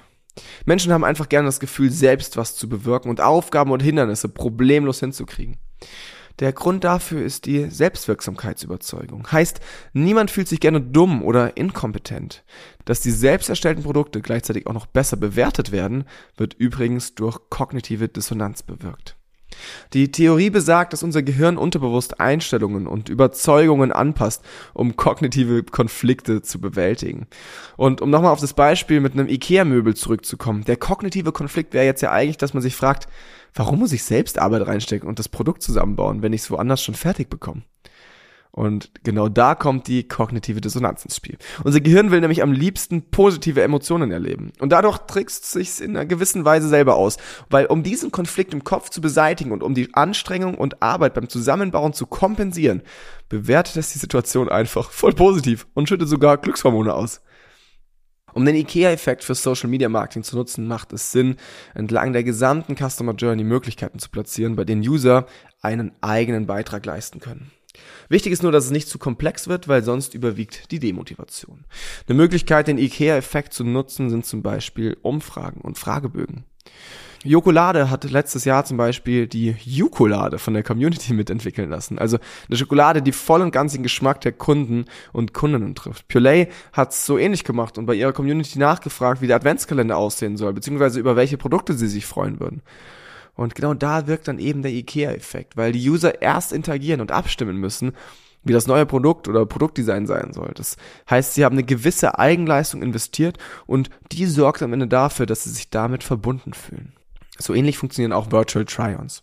Menschen 0.64 0.92
haben 0.92 1.04
einfach 1.04 1.28
gerne 1.28 1.46
das 1.46 1.60
Gefühl, 1.60 1.90
selbst 1.90 2.36
was 2.36 2.54
zu 2.54 2.68
bewirken 2.68 3.10
und 3.10 3.20
Aufgaben 3.20 3.72
und 3.72 3.82
Hindernisse 3.82 4.28
problemlos 4.28 5.00
hinzukriegen. 5.00 5.58
Der 6.38 6.52
Grund 6.52 6.84
dafür 6.84 7.24
ist 7.24 7.46
die 7.46 7.68
Selbstwirksamkeitsüberzeugung. 7.68 9.30
Heißt, 9.32 9.58
niemand 9.92 10.30
fühlt 10.30 10.46
sich 10.46 10.60
gerne 10.60 10.80
dumm 10.80 11.24
oder 11.24 11.56
inkompetent. 11.56 12.44
Dass 12.84 13.00
die 13.00 13.10
selbst 13.10 13.48
erstellten 13.48 13.82
Produkte 13.82 14.20
gleichzeitig 14.20 14.68
auch 14.68 14.72
noch 14.72 14.86
besser 14.86 15.16
bewertet 15.16 15.72
werden, 15.72 16.04
wird 16.36 16.54
übrigens 16.54 17.16
durch 17.16 17.40
kognitive 17.50 18.08
Dissonanz 18.08 18.62
bewirkt. 18.62 19.17
Die 19.92 20.12
Theorie 20.12 20.50
besagt, 20.50 20.92
dass 20.92 21.02
unser 21.02 21.22
Gehirn 21.22 21.56
unterbewusst 21.56 22.20
Einstellungen 22.20 22.86
und 22.86 23.08
Überzeugungen 23.08 23.92
anpasst, 23.92 24.44
um 24.74 24.96
kognitive 24.96 25.62
Konflikte 25.62 26.42
zu 26.42 26.60
bewältigen. 26.60 27.26
Und 27.76 28.00
um 28.00 28.10
nochmal 28.10 28.32
auf 28.32 28.40
das 28.40 28.54
Beispiel 28.54 29.00
mit 29.00 29.14
einem 29.14 29.28
Ikea-Möbel 29.28 29.94
zurückzukommen, 29.94 30.64
der 30.64 30.76
kognitive 30.76 31.32
Konflikt 31.32 31.74
wäre 31.74 31.86
jetzt 31.86 32.02
ja 32.02 32.12
eigentlich, 32.12 32.38
dass 32.38 32.54
man 32.54 32.62
sich 32.62 32.76
fragt, 32.76 33.08
warum 33.54 33.78
muss 33.78 33.92
ich 33.92 34.04
selbst 34.04 34.38
Arbeit 34.38 34.66
reinstecken 34.66 35.08
und 35.08 35.18
das 35.18 35.28
Produkt 35.28 35.62
zusammenbauen, 35.62 36.22
wenn 36.22 36.32
ich 36.32 36.42
es 36.42 36.50
woanders 36.50 36.82
schon 36.82 36.94
fertig 36.94 37.30
bekomme? 37.30 37.62
Und 38.58 38.90
genau 39.04 39.28
da 39.28 39.54
kommt 39.54 39.86
die 39.86 40.08
kognitive 40.08 40.60
Dissonanz 40.60 41.04
ins 41.04 41.14
Spiel. 41.14 41.38
Unser 41.62 41.80
Gehirn 41.80 42.10
will 42.10 42.20
nämlich 42.20 42.42
am 42.42 42.50
liebsten 42.50 43.02
positive 43.02 43.62
Emotionen 43.62 44.10
erleben. 44.10 44.50
Und 44.58 44.72
dadurch 44.72 44.98
trickst 44.98 45.44
es 45.44 45.52
sich 45.52 45.80
in 45.80 45.96
einer 45.96 46.06
gewissen 46.06 46.44
Weise 46.44 46.68
selber 46.68 46.96
aus. 46.96 47.18
Weil 47.50 47.66
um 47.66 47.84
diesen 47.84 48.10
Konflikt 48.10 48.52
im 48.52 48.64
Kopf 48.64 48.90
zu 48.90 49.00
beseitigen 49.00 49.52
und 49.52 49.62
um 49.62 49.74
die 49.74 49.94
Anstrengung 49.94 50.56
und 50.56 50.82
Arbeit 50.82 51.14
beim 51.14 51.28
Zusammenbauen 51.28 51.92
zu 51.92 52.06
kompensieren, 52.06 52.82
bewertet 53.28 53.76
es 53.76 53.92
die 53.92 54.00
Situation 54.00 54.48
einfach 54.48 54.90
voll 54.90 55.12
positiv 55.12 55.68
und 55.74 55.88
schüttet 55.88 56.08
sogar 56.08 56.36
Glückshormone 56.36 56.92
aus. 56.92 57.20
Um 58.34 58.44
den 58.44 58.56
IKEA-Effekt 58.56 59.22
für 59.22 59.36
Social 59.36 59.70
Media 59.70 59.88
Marketing 59.88 60.24
zu 60.24 60.34
nutzen, 60.34 60.66
macht 60.66 60.92
es 60.92 61.12
Sinn, 61.12 61.36
entlang 61.76 62.12
der 62.12 62.24
gesamten 62.24 62.74
Customer 62.74 63.14
Journey 63.14 63.44
Möglichkeiten 63.44 64.00
zu 64.00 64.10
platzieren, 64.10 64.56
bei 64.56 64.64
denen 64.64 64.82
User 64.82 65.26
einen 65.62 65.92
eigenen 66.00 66.48
Beitrag 66.48 66.84
leisten 66.84 67.20
können. 67.20 67.52
Wichtig 68.08 68.32
ist 68.32 68.42
nur, 68.42 68.52
dass 68.52 68.64
es 68.64 68.70
nicht 68.70 68.88
zu 68.88 68.98
komplex 68.98 69.48
wird, 69.48 69.68
weil 69.68 69.82
sonst 69.82 70.14
überwiegt 70.14 70.70
die 70.70 70.78
Demotivation. 70.78 71.64
Eine 72.06 72.16
Möglichkeit, 72.16 72.68
den 72.68 72.78
IKEA-Effekt 72.78 73.52
zu 73.52 73.64
nutzen, 73.64 74.10
sind 74.10 74.26
zum 74.26 74.42
Beispiel 74.42 74.96
Umfragen 75.02 75.60
und 75.60 75.78
Fragebögen. 75.78 76.44
Jokolade 77.24 77.90
hat 77.90 78.04
letztes 78.04 78.44
Jahr 78.44 78.64
zum 78.64 78.76
Beispiel 78.76 79.26
die 79.26 79.56
Jukolade 79.64 80.38
von 80.38 80.54
der 80.54 80.62
Community 80.62 81.12
mitentwickeln 81.12 81.68
lassen. 81.68 81.98
Also 81.98 82.18
eine 82.48 82.56
Schokolade, 82.56 83.02
die 83.02 83.10
voll 83.10 83.42
und 83.42 83.50
ganz 83.50 83.72
den 83.72 83.82
Geschmack 83.82 84.20
der 84.20 84.32
Kunden 84.32 84.84
und 85.12 85.34
Kundinnen 85.34 85.74
trifft. 85.74 86.06
Purelay 86.06 86.48
hat 86.72 86.92
es 86.92 87.06
so 87.06 87.18
ähnlich 87.18 87.42
gemacht 87.42 87.76
und 87.76 87.86
bei 87.86 87.94
ihrer 87.94 88.12
Community 88.12 88.58
nachgefragt, 88.60 89.20
wie 89.20 89.26
der 89.26 89.36
Adventskalender 89.36 89.96
aussehen 89.96 90.36
soll, 90.36 90.52
beziehungsweise 90.52 91.00
über 91.00 91.16
welche 91.16 91.38
Produkte 91.38 91.74
sie 91.74 91.88
sich 91.88 92.06
freuen 92.06 92.38
würden. 92.38 92.62
Und 93.38 93.54
genau 93.54 93.72
da 93.72 94.08
wirkt 94.08 94.26
dann 94.26 94.40
eben 94.40 94.62
der 94.62 94.72
IKEA-Effekt, 94.72 95.56
weil 95.56 95.70
die 95.70 95.88
User 95.88 96.20
erst 96.20 96.52
interagieren 96.52 97.00
und 97.00 97.12
abstimmen 97.12 97.56
müssen, 97.56 97.92
wie 98.42 98.52
das 98.52 98.66
neue 98.66 98.84
Produkt 98.84 99.28
oder 99.28 99.46
Produktdesign 99.46 100.08
sein 100.08 100.32
soll. 100.32 100.50
Das 100.56 100.76
heißt, 101.08 101.34
sie 101.34 101.44
haben 101.44 101.54
eine 101.54 101.62
gewisse 101.62 102.18
Eigenleistung 102.18 102.82
investiert 102.82 103.38
und 103.66 103.90
die 104.10 104.26
sorgt 104.26 104.60
am 104.60 104.72
Ende 104.72 104.88
dafür, 104.88 105.24
dass 105.24 105.44
sie 105.44 105.50
sich 105.50 105.70
damit 105.70 106.02
verbunden 106.02 106.52
fühlen. 106.52 106.94
So 107.40 107.54
ähnlich 107.54 107.78
funktionieren 107.78 108.12
auch 108.12 108.32
Virtual 108.32 108.64
Try-Ons. 108.64 109.22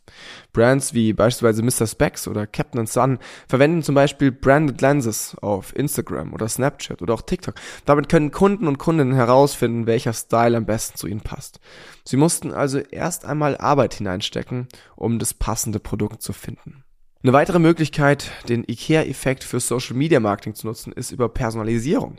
Brands 0.54 0.94
wie 0.94 1.14
beispielsweise 1.14 1.64
Mr. 1.64 1.86
Specs 1.86 2.28
oder 2.28 2.48
Captain 2.48 2.88
Sun 2.88 3.20
verwenden 3.48 3.84
zum 3.84 3.96
Beispiel 3.96 4.32
Branded 4.32 4.82
Lenses 4.82 5.36
auf 5.42 5.76
Instagram 5.76 6.34
oder 6.34 6.48
Snapchat 6.48 7.02
oder 7.02 7.14
auch 7.14 7.22
TikTok. 7.22 7.56
Damit 7.86 8.08
können 8.08 8.32
Kunden 8.32 8.68
und 8.68 8.78
Kundinnen 8.78 9.14
herausfinden, 9.14 9.86
welcher 9.86 10.14
Style 10.14 10.56
am 10.56 10.66
besten 10.66 10.98
zu 10.98 11.08
ihnen 11.08 11.22
passt. 11.22 11.60
Sie 12.06 12.18
mussten 12.18 12.52
also 12.54 12.80
erst 12.80 13.26
einmal 13.26 13.58
Arbeit 13.58 13.96
hineinstecken, 13.96 14.68
um 14.96 15.20
das 15.20 15.34
passende 15.34 15.80
Produkt 15.80 16.22
zu 16.22 16.32
finden. 16.32 16.86
Eine 17.26 17.34
weitere 17.34 17.58
Möglichkeit, 17.58 18.32
den 18.48 18.64
IKEA-Effekt 18.64 19.44
für 19.44 19.60
Social 19.60 19.96
Media 19.96 20.20
Marketing 20.20 20.54
zu 20.54 20.68
nutzen, 20.68 20.94
ist 20.94 21.12
über 21.12 21.28
Personalisierung. 21.28 22.18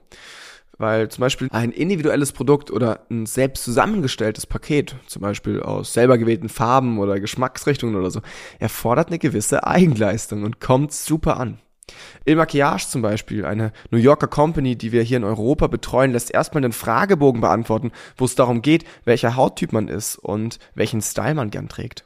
Weil 0.79 1.09
zum 1.09 1.23
Beispiel 1.23 1.49
ein 1.53 1.73
individuelles 1.73 2.33
Produkt 2.33 2.71
oder 2.71 3.07
ein 3.11 3.27
selbst 3.27 3.65
zusammengestelltes 3.65 4.47
Paket, 4.47 4.97
zum 5.07 5.23
Beispiel 5.23 5.63
aus 5.63 5.93
selber 5.93 6.19
gewählten 6.19 6.49
Farben 6.49 6.99
oder 6.99 7.19
Geschmacksrichtungen 7.19 7.97
oder 7.97 8.11
so, 8.11 8.21
erfordert 8.59 9.09
eine 9.09 9.19
gewisse 9.19 9.67
Eigenleistung 9.67 10.43
und 10.43 10.61
kommt 10.61 10.93
super 10.93 11.39
an. 11.39 11.59
Il 12.25 12.37
Maquillage 12.37 12.89
zum 12.89 13.03
Beispiel, 13.03 13.45
eine 13.45 13.73
New 13.91 13.99
Yorker 13.99 14.27
Company, 14.27 14.77
die 14.77 14.91
wir 14.93 15.03
hier 15.03 15.19
in 15.19 15.25
Europa 15.25 15.69
betreuen, 15.69 16.13
lässt 16.13 16.33
erstmal 16.33 16.65
einen 16.65 16.73
Fragebogen 16.73 17.41
beantworten, 17.41 17.93
wo 18.17 18.25
es 18.25 18.35
darum 18.35 18.61
geht, 18.61 18.85
welcher 19.05 19.37
Hauttyp 19.37 19.73
man 19.73 19.89
ist 19.89 20.17
und 20.17 20.59
welchen 20.75 21.01
Style 21.01 21.35
man 21.35 21.51
gern 21.51 21.69
trägt. 21.69 22.05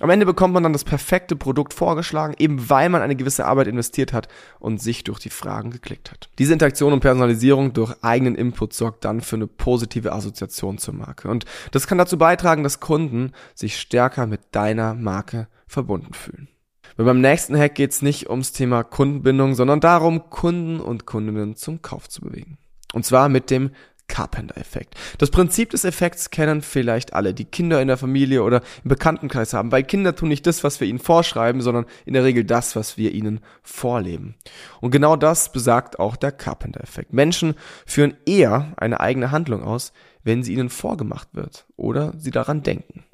Am 0.00 0.10
Ende 0.10 0.26
bekommt 0.26 0.52
man 0.52 0.62
dann 0.62 0.74
das 0.74 0.84
perfekte 0.84 1.36
Produkt 1.36 1.72
vorgeschlagen, 1.72 2.34
eben 2.38 2.68
weil 2.68 2.90
man 2.90 3.00
eine 3.00 3.16
gewisse 3.16 3.46
Arbeit 3.46 3.66
investiert 3.66 4.12
hat 4.12 4.28
und 4.58 4.80
sich 4.80 5.04
durch 5.04 5.18
die 5.18 5.30
Fragen 5.30 5.70
geklickt 5.70 6.10
hat. 6.10 6.28
Diese 6.38 6.52
Interaktion 6.52 6.92
und 6.92 7.00
Personalisierung 7.00 7.72
durch 7.72 7.94
eigenen 8.02 8.34
Input 8.34 8.74
sorgt 8.74 9.06
dann 9.06 9.22
für 9.22 9.36
eine 9.36 9.46
positive 9.46 10.12
Assoziation 10.12 10.76
zur 10.76 10.94
Marke. 10.94 11.28
Und 11.28 11.46
das 11.70 11.86
kann 11.86 11.96
dazu 11.96 12.18
beitragen, 12.18 12.62
dass 12.62 12.80
Kunden 12.80 13.32
sich 13.54 13.78
stärker 13.78 14.26
mit 14.26 14.40
deiner 14.52 14.92
Marke 14.92 15.48
verbunden 15.66 16.12
fühlen. 16.12 16.48
Weil 16.96 17.06
beim 17.06 17.22
nächsten 17.22 17.56
Hack 17.58 17.74
geht 17.74 17.92
es 17.92 18.02
nicht 18.02 18.28
ums 18.28 18.52
Thema 18.52 18.84
Kundenbindung, 18.84 19.54
sondern 19.54 19.80
darum, 19.80 20.28
Kunden 20.28 20.78
und 20.78 21.06
Kundinnen 21.06 21.56
zum 21.56 21.80
Kauf 21.80 22.08
zu 22.08 22.20
bewegen. 22.20 22.58
Und 22.92 23.04
zwar 23.04 23.28
mit 23.28 23.50
dem 23.50 23.70
Carpenter-Effekt. 24.08 24.94
Das 25.18 25.30
Prinzip 25.30 25.70
des 25.70 25.84
Effekts 25.84 26.30
kennen 26.30 26.62
vielleicht 26.62 27.12
alle, 27.12 27.34
die 27.34 27.44
Kinder 27.44 27.80
in 27.80 27.88
der 27.88 27.96
Familie 27.96 28.42
oder 28.42 28.62
im 28.84 28.88
Bekanntenkreis 28.90 29.52
haben, 29.52 29.72
weil 29.72 29.82
Kinder 29.82 30.14
tun 30.14 30.28
nicht 30.28 30.46
das, 30.46 30.64
was 30.64 30.80
wir 30.80 30.88
ihnen 30.88 30.98
vorschreiben, 30.98 31.60
sondern 31.60 31.86
in 32.04 32.14
der 32.14 32.24
Regel 32.24 32.44
das, 32.44 32.76
was 32.76 32.98
wir 32.98 33.12
ihnen 33.12 33.40
vorleben. 33.62 34.34
Und 34.80 34.90
genau 34.90 35.16
das 35.16 35.52
besagt 35.52 35.98
auch 35.98 36.16
der 36.16 36.32
Carpenter-Effekt. 36.32 37.12
Menschen 37.12 37.54
führen 37.86 38.16
eher 38.26 38.72
eine 38.76 39.00
eigene 39.00 39.30
Handlung 39.30 39.62
aus, 39.62 39.92
wenn 40.22 40.42
sie 40.42 40.54
ihnen 40.54 40.70
vorgemacht 40.70 41.28
wird 41.32 41.66
oder 41.76 42.12
sie 42.18 42.30
daran 42.30 42.62
denken. 42.62 43.05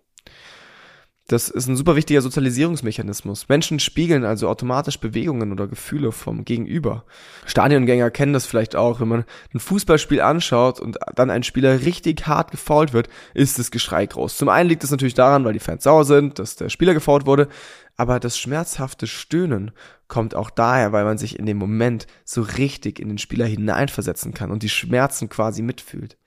Das 1.32 1.48
ist 1.48 1.66
ein 1.66 1.76
super 1.76 1.96
wichtiger 1.96 2.20
Sozialisierungsmechanismus. 2.20 3.48
Menschen 3.48 3.80
spiegeln 3.80 4.26
also 4.26 4.50
automatisch 4.50 5.00
Bewegungen 5.00 5.50
oder 5.50 5.66
Gefühle 5.66 6.12
vom 6.12 6.44
Gegenüber. 6.44 7.06
Stadiongänger 7.46 8.10
kennen 8.10 8.34
das 8.34 8.44
vielleicht 8.44 8.76
auch, 8.76 9.00
wenn 9.00 9.08
man 9.08 9.24
ein 9.54 9.58
Fußballspiel 9.58 10.20
anschaut 10.20 10.78
und 10.78 10.98
dann 11.14 11.30
ein 11.30 11.42
Spieler 11.42 11.86
richtig 11.86 12.26
hart 12.26 12.50
gefault 12.50 12.92
wird, 12.92 13.08
ist 13.32 13.58
das 13.58 13.70
Geschrei 13.70 14.04
groß. 14.04 14.36
Zum 14.36 14.50
einen 14.50 14.68
liegt 14.68 14.84
es 14.84 14.90
natürlich 14.90 15.14
daran, 15.14 15.46
weil 15.46 15.54
die 15.54 15.58
Fans 15.58 15.84
sauer 15.84 16.04
sind, 16.04 16.38
dass 16.38 16.56
der 16.56 16.68
Spieler 16.68 16.92
gefault 16.92 17.24
wurde, 17.24 17.48
aber 17.96 18.20
das 18.20 18.38
schmerzhafte 18.38 19.06
Stöhnen 19.06 19.70
kommt 20.08 20.34
auch 20.34 20.50
daher, 20.50 20.92
weil 20.92 21.04
man 21.04 21.16
sich 21.16 21.38
in 21.38 21.46
dem 21.46 21.56
Moment 21.56 22.06
so 22.26 22.42
richtig 22.42 22.98
in 22.98 23.08
den 23.08 23.16
Spieler 23.16 23.46
hineinversetzen 23.46 24.34
kann 24.34 24.50
und 24.50 24.62
die 24.62 24.68
Schmerzen 24.68 25.30
quasi 25.30 25.62
mitfühlt. 25.62 26.18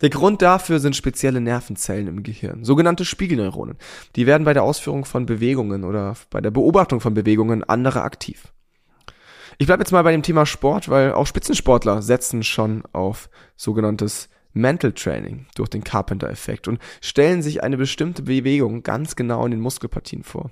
Der 0.00 0.10
Grund 0.10 0.40
dafür 0.40 0.80
sind 0.80 0.96
spezielle 0.96 1.40
Nervenzellen 1.40 2.08
im 2.08 2.22
Gehirn, 2.22 2.64
sogenannte 2.64 3.04
Spiegelneuronen. 3.04 3.76
Die 4.16 4.26
werden 4.26 4.44
bei 4.44 4.54
der 4.54 4.62
Ausführung 4.62 5.04
von 5.04 5.26
Bewegungen 5.26 5.84
oder 5.84 6.14
bei 6.30 6.40
der 6.40 6.50
Beobachtung 6.50 7.00
von 7.00 7.14
Bewegungen 7.14 7.64
anderer 7.64 8.02
aktiv. 8.02 8.52
Ich 9.58 9.66
bleibe 9.66 9.82
jetzt 9.82 9.92
mal 9.92 10.02
bei 10.02 10.12
dem 10.12 10.22
Thema 10.22 10.46
Sport, 10.46 10.88
weil 10.88 11.12
auch 11.12 11.26
Spitzensportler 11.26 12.00
setzen 12.00 12.42
schon 12.42 12.82
auf 12.92 13.28
sogenanntes 13.56 14.30
Mental 14.52 14.92
Training 14.92 15.46
durch 15.54 15.68
den 15.68 15.84
Carpenter-Effekt 15.84 16.68
und 16.68 16.80
stellen 17.00 17.42
sich 17.42 17.62
eine 17.62 17.76
bestimmte 17.76 18.22
Bewegung 18.22 18.82
ganz 18.82 19.16
genau 19.16 19.44
in 19.44 19.52
den 19.52 19.60
Muskelpartien 19.60 20.22
vor. 20.22 20.50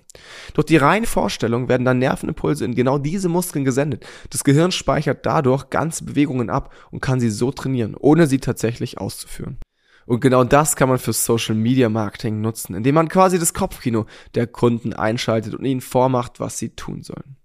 Durch 0.54 0.66
die 0.66 0.76
reine 0.76 1.06
Vorstellung 1.06 1.68
werden 1.68 1.84
dann 1.84 1.98
Nervenimpulse 1.98 2.64
in 2.64 2.74
genau 2.74 2.98
diese 2.98 3.28
Muskeln 3.28 3.64
gesendet. 3.64 4.06
Das 4.30 4.44
Gehirn 4.44 4.72
speichert 4.72 5.26
dadurch 5.26 5.70
ganze 5.70 6.04
Bewegungen 6.04 6.50
ab 6.50 6.72
und 6.90 7.00
kann 7.00 7.20
sie 7.20 7.30
so 7.30 7.50
trainieren, 7.50 7.94
ohne 7.98 8.26
sie 8.26 8.38
tatsächlich 8.38 8.98
auszuführen. 8.98 9.58
Und 10.06 10.20
genau 10.20 10.42
das 10.42 10.74
kann 10.74 10.88
man 10.88 10.98
für 10.98 11.12
Social 11.12 11.54
Media 11.54 11.90
Marketing 11.90 12.40
nutzen, 12.40 12.74
indem 12.74 12.94
man 12.94 13.08
quasi 13.08 13.38
das 13.38 13.52
Kopfkino 13.52 14.06
der 14.34 14.46
Kunden 14.46 14.94
einschaltet 14.94 15.54
und 15.54 15.66
ihnen 15.66 15.82
vormacht, 15.82 16.40
was 16.40 16.56
sie 16.56 16.70
tun 16.70 17.02
sollen. 17.02 17.36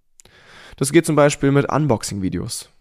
Das 0.77 0.93
geht 0.93 1.05
zum 1.05 1.17
Beispiel 1.17 1.51
mit 1.51 1.69
Unboxing-Videos. 1.69 2.72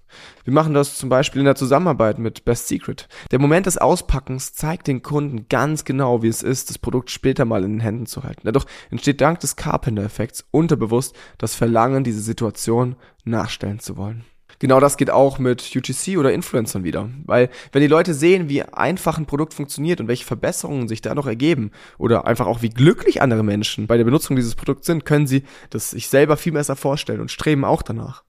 Wir 0.45 0.53
machen 0.53 0.75
das 0.75 0.97
zum 0.97 1.09
Beispiel 1.09 1.41
in 1.41 1.47
der 1.47 1.55
Zusammenarbeit 1.55 2.19
mit 2.19 2.45
Best 2.45 2.69
Secret. 2.69 3.09
Der 3.31 3.39
Moment 3.39 3.67
des 3.67 3.79
Auspackens 3.79 4.53
zeigt 4.53 4.87
den 4.87 5.03
Kunden 5.03 5.47
ganz 5.49 5.85
genau, 5.85 6.23
wie 6.23 6.29
es 6.29 6.43
ist, 6.43 6.71
das 6.71 6.79
Produkt 6.79 7.11
später 7.11 7.45
mal 7.45 7.65
in 7.65 7.73
den 7.73 7.81
Händen 7.81 8.07
zu 8.07 8.23
halten. 8.23 8.43
Dadurch 8.45 8.67
entsteht 8.91 9.21
dank 9.21 9.41
des 9.41 9.57
Carpenter-Effekts 9.57 10.45
unterbewusst 10.51 11.15
das 11.39 11.55
Verlangen, 11.55 12.05
diese 12.05 12.21
Situation 12.21 12.97
nachstellen 13.25 13.79
zu 13.79 13.97
wollen. 13.97 14.25
Genau 14.63 14.79
das 14.79 14.97
geht 14.97 15.11
auch 15.11 15.41
mit 15.41 15.75
UGC 15.75 16.19
oder 16.19 16.33
Influencern 16.33 16.85
wieder. 16.85 17.11
Weil 17.25 17.51
wenn 17.73 17.83
die 17.83 17.89
Leute 17.89 18.15
sehen, 18.15 18.49
wie 18.49 18.63
einfach 18.63 19.19
ein 19.19 19.27
Produkt 19.27 19.55
funktioniert 19.55 20.01
und 20.01 20.07
welche 20.07 20.25
Verbesserungen 20.25 20.87
sich 20.87 21.01
dadurch 21.01 21.27
ergeben 21.27 21.73
oder 21.99 22.29
einfach 22.29 22.47
auch 22.47 22.63
wie 22.63 22.69
glücklich 22.69 23.23
andere 23.23 23.43
Menschen 23.43 23.89
bei 23.89 23.97
der 23.97 24.05
Benutzung 24.05 24.37
dieses 24.37 24.55
Produkts 24.55 24.87
sind, 24.87 25.05
können 25.05 25.27
sie 25.27 25.43
das 25.71 25.91
sich 25.91 26.07
selber 26.07 26.37
viel 26.37 26.53
besser 26.53 26.77
vorstellen 26.77 27.21
und 27.21 27.33
streben 27.33 27.65
auch 27.65 27.83
danach. 27.83 28.23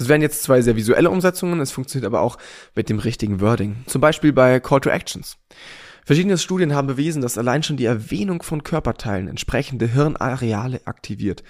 Das 0.00 0.08
wären 0.08 0.22
jetzt 0.22 0.42
zwei 0.42 0.62
sehr 0.62 0.76
visuelle 0.76 1.10
Umsetzungen, 1.10 1.60
es 1.60 1.72
funktioniert 1.72 2.06
aber 2.06 2.22
auch 2.22 2.38
mit 2.74 2.88
dem 2.88 2.98
richtigen 2.98 3.42
Wording. 3.42 3.84
Zum 3.84 4.00
Beispiel 4.00 4.32
bei 4.32 4.58
Call 4.58 4.80
to 4.80 4.88
Actions. 4.88 5.36
Verschiedene 6.06 6.38
Studien 6.38 6.74
haben 6.74 6.86
bewiesen, 6.86 7.20
dass 7.20 7.36
allein 7.36 7.62
schon 7.62 7.76
die 7.76 7.84
Erwähnung 7.84 8.42
von 8.42 8.62
Körperteilen 8.62 9.28
entsprechende 9.28 9.86
Hirnareale 9.86 10.86
aktiviert. 10.86 11.42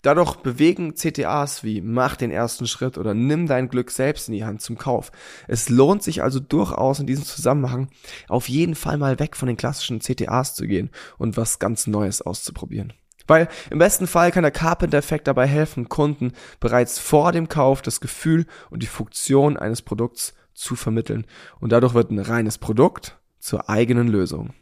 Dadurch 0.00 0.36
bewegen 0.36 0.94
CTAs 0.94 1.64
wie 1.64 1.82
mach 1.82 2.16
den 2.16 2.30
ersten 2.30 2.66
Schritt 2.66 2.96
oder 2.96 3.12
nimm 3.12 3.46
dein 3.46 3.68
Glück 3.68 3.90
selbst 3.90 4.28
in 4.28 4.34
die 4.34 4.46
Hand 4.46 4.62
zum 4.62 4.78
Kauf. 4.78 5.12
Es 5.46 5.68
lohnt 5.68 6.02
sich 6.02 6.22
also 6.22 6.40
durchaus 6.40 7.00
in 7.00 7.06
diesem 7.06 7.24
Zusammenhang 7.24 7.88
auf 8.26 8.48
jeden 8.48 8.74
Fall 8.74 8.96
mal 8.96 9.18
weg 9.18 9.36
von 9.36 9.48
den 9.48 9.58
klassischen 9.58 10.00
CTAs 10.00 10.54
zu 10.54 10.66
gehen 10.66 10.88
und 11.18 11.36
was 11.36 11.58
ganz 11.58 11.86
Neues 11.86 12.22
auszuprobieren. 12.22 12.94
Weil 13.28 13.48
im 13.70 13.78
besten 13.78 14.08
Fall 14.08 14.32
kann 14.32 14.42
der 14.42 14.50
Carpenter-Effekt 14.50 15.28
dabei 15.28 15.46
helfen, 15.46 15.88
Kunden 15.88 16.32
bereits 16.58 16.98
vor 16.98 17.30
dem 17.30 17.48
Kauf 17.48 17.82
das 17.82 18.00
Gefühl 18.00 18.46
und 18.70 18.82
die 18.82 18.86
Funktion 18.86 19.56
eines 19.56 19.82
Produkts 19.82 20.34
zu 20.54 20.74
vermitteln. 20.74 21.26
Und 21.60 21.70
dadurch 21.70 21.94
wird 21.94 22.10
ein 22.10 22.18
reines 22.18 22.58
Produkt 22.58 23.18
zur 23.38 23.68
eigenen 23.68 24.08
Lösung. 24.08 24.54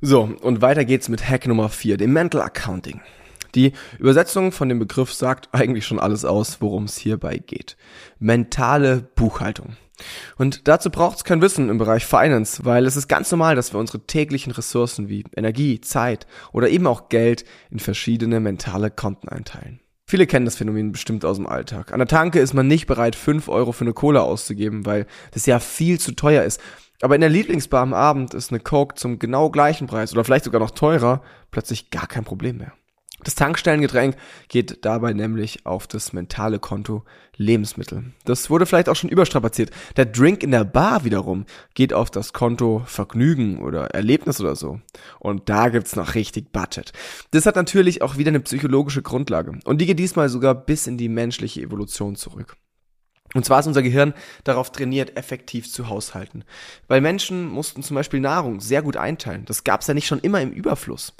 So, 0.00 0.22
und 0.42 0.60
weiter 0.60 0.84
geht's 0.84 1.08
mit 1.08 1.28
Hack 1.28 1.46
Nummer 1.46 1.70
4, 1.70 1.96
dem 1.96 2.12
Mental 2.12 2.42
Accounting. 2.42 3.00
Die 3.54 3.72
Übersetzung 3.98 4.52
von 4.52 4.68
dem 4.68 4.78
Begriff 4.78 5.12
sagt 5.12 5.48
eigentlich 5.52 5.86
schon 5.86 5.98
alles 5.98 6.24
aus, 6.24 6.60
worum 6.60 6.84
es 6.84 6.98
hierbei 6.98 7.38
geht. 7.38 7.76
Mentale 8.18 9.08
Buchhaltung. 9.14 9.76
Und 10.36 10.68
dazu 10.68 10.90
braucht 10.90 11.18
es 11.18 11.24
kein 11.24 11.42
Wissen 11.42 11.68
im 11.68 11.78
Bereich 11.78 12.06
Finance, 12.06 12.64
weil 12.64 12.86
es 12.86 12.96
ist 12.96 13.08
ganz 13.08 13.30
normal, 13.30 13.56
dass 13.56 13.72
wir 13.72 13.80
unsere 13.80 14.06
täglichen 14.06 14.52
Ressourcen 14.52 15.08
wie 15.08 15.24
Energie, 15.36 15.80
Zeit 15.80 16.26
oder 16.52 16.68
eben 16.68 16.86
auch 16.86 17.08
Geld 17.08 17.44
in 17.70 17.78
verschiedene 17.78 18.40
mentale 18.40 18.90
Konten 18.90 19.28
einteilen. 19.28 19.80
Viele 20.06 20.26
kennen 20.26 20.46
das 20.46 20.56
Phänomen 20.56 20.90
bestimmt 20.90 21.24
aus 21.26 21.36
dem 21.36 21.46
Alltag. 21.46 21.92
An 21.92 21.98
der 21.98 22.08
Tanke 22.08 22.40
ist 22.40 22.54
man 22.54 22.66
nicht 22.66 22.86
bereit, 22.86 23.14
5 23.14 23.48
Euro 23.48 23.72
für 23.72 23.84
eine 23.84 23.92
Cola 23.92 24.20
auszugeben, 24.20 24.86
weil 24.86 25.06
das 25.32 25.44
ja 25.44 25.58
viel 25.58 26.00
zu 26.00 26.12
teuer 26.12 26.44
ist. 26.44 26.60
Aber 27.02 27.14
in 27.14 27.20
der 27.20 27.28
Lieblingsbar 27.28 27.82
am 27.82 27.92
Abend 27.92 28.32
ist 28.32 28.50
eine 28.50 28.60
Coke 28.60 28.94
zum 28.94 29.18
genau 29.18 29.50
gleichen 29.50 29.86
Preis 29.86 30.12
oder 30.12 30.24
vielleicht 30.24 30.46
sogar 30.46 30.60
noch 30.60 30.70
teurer 30.70 31.22
plötzlich 31.50 31.90
gar 31.90 32.06
kein 32.06 32.24
Problem 32.24 32.56
mehr. 32.56 32.72
Das 33.24 33.34
Tankstellengetränk 33.34 34.16
geht 34.48 34.84
dabei 34.84 35.12
nämlich 35.12 35.66
auf 35.66 35.86
das 35.86 36.12
mentale 36.12 36.58
Konto 36.60 37.04
Lebensmittel. 37.36 38.12
Das 38.24 38.48
wurde 38.48 38.66
vielleicht 38.66 38.88
auch 38.88 38.96
schon 38.96 39.10
überstrapaziert. 39.10 39.70
Der 39.96 40.06
Drink 40.06 40.42
in 40.42 40.50
der 40.50 40.64
Bar 40.64 41.04
wiederum 41.04 41.46
geht 41.74 41.92
auf 41.92 42.10
das 42.10 42.32
Konto 42.32 42.82
Vergnügen 42.86 43.62
oder 43.62 43.86
Erlebnis 43.86 44.40
oder 44.40 44.56
so. 44.56 44.80
Und 45.18 45.48
da 45.48 45.68
gibt's 45.68 45.96
noch 45.96 46.14
richtig 46.14 46.52
Budget. 46.52 46.92
Das 47.32 47.46
hat 47.46 47.56
natürlich 47.56 48.02
auch 48.02 48.18
wieder 48.18 48.30
eine 48.30 48.40
psychologische 48.40 49.02
Grundlage. 49.02 49.58
Und 49.64 49.80
die 49.80 49.86
geht 49.86 49.98
diesmal 49.98 50.28
sogar 50.28 50.54
bis 50.54 50.86
in 50.86 50.96
die 50.96 51.08
menschliche 51.08 51.62
Evolution 51.62 52.16
zurück. 52.16 52.56
Und 53.34 53.44
zwar 53.44 53.60
ist 53.60 53.66
unser 53.66 53.82
Gehirn 53.82 54.14
darauf 54.44 54.72
trainiert, 54.72 55.16
effektiv 55.16 55.70
zu 55.70 55.88
haushalten. 55.88 56.44
Weil 56.86 57.00
Menschen 57.00 57.46
mussten 57.46 57.82
zum 57.82 57.94
Beispiel 57.94 58.20
Nahrung 58.20 58.60
sehr 58.60 58.82
gut 58.82 58.96
einteilen. 58.96 59.44
Das 59.44 59.64
gab 59.64 59.82
es 59.82 59.86
ja 59.86 59.94
nicht 59.94 60.06
schon 60.06 60.20
immer 60.20 60.40
im 60.40 60.50
Überfluss. 60.50 61.12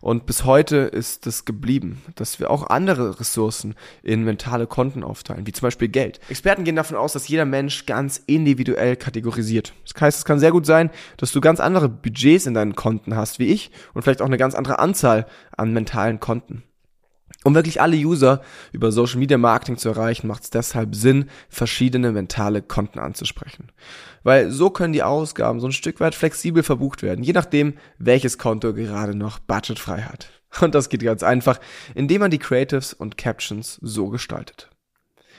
Und 0.00 0.26
bis 0.26 0.44
heute 0.44 0.76
ist 0.76 1.26
es 1.26 1.44
geblieben, 1.44 2.02
dass 2.14 2.38
wir 2.38 2.50
auch 2.50 2.70
andere 2.70 3.18
Ressourcen 3.18 3.74
in 4.04 4.22
mentale 4.22 4.68
Konten 4.68 5.02
aufteilen, 5.02 5.46
wie 5.46 5.52
zum 5.52 5.66
Beispiel 5.66 5.88
Geld. 5.88 6.20
Experten 6.28 6.62
gehen 6.62 6.76
davon 6.76 6.96
aus, 6.96 7.14
dass 7.14 7.26
jeder 7.26 7.44
Mensch 7.44 7.86
ganz 7.86 8.22
individuell 8.26 8.94
kategorisiert. 8.94 9.72
Das 9.84 10.00
heißt, 10.00 10.18
es 10.18 10.24
kann 10.24 10.38
sehr 10.38 10.52
gut 10.52 10.66
sein, 10.66 10.90
dass 11.16 11.32
du 11.32 11.40
ganz 11.40 11.58
andere 11.58 11.88
Budgets 11.88 12.46
in 12.46 12.54
deinen 12.54 12.76
Konten 12.76 13.16
hast 13.16 13.40
wie 13.40 13.46
ich 13.46 13.72
und 13.94 14.02
vielleicht 14.02 14.22
auch 14.22 14.26
eine 14.26 14.38
ganz 14.38 14.54
andere 14.54 14.78
Anzahl 14.78 15.26
an 15.56 15.72
mentalen 15.72 16.20
Konten. 16.20 16.62
Um 17.44 17.54
wirklich 17.54 17.80
alle 17.80 17.96
User 17.96 18.42
über 18.72 18.90
Social 18.90 19.18
Media 19.18 19.38
Marketing 19.38 19.76
zu 19.76 19.88
erreichen, 19.88 20.26
macht 20.26 20.44
es 20.44 20.50
deshalb 20.50 20.94
Sinn, 20.94 21.30
verschiedene 21.48 22.10
mentale 22.10 22.62
Konten 22.62 22.98
anzusprechen. 22.98 23.70
Weil 24.24 24.50
so 24.50 24.70
können 24.70 24.92
die 24.92 25.04
Ausgaben 25.04 25.60
so 25.60 25.68
ein 25.68 25.72
Stück 25.72 26.00
weit 26.00 26.16
flexibel 26.16 26.62
verbucht 26.62 27.02
werden, 27.02 27.22
je 27.22 27.32
nachdem, 27.32 27.74
welches 27.98 28.38
Konto 28.38 28.74
gerade 28.74 29.14
noch 29.14 29.38
budgetfrei 29.38 30.02
hat. 30.02 30.30
Und 30.60 30.74
das 30.74 30.88
geht 30.88 31.02
ganz 31.02 31.22
einfach, 31.22 31.60
indem 31.94 32.20
man 32.20 32.30
die 32.30 32.38
Creatives 32.38 32.92
und 32.92 33.16
Captions 33.16 33.78
so 33.82 34.08
gestaltet. 34.08 34.70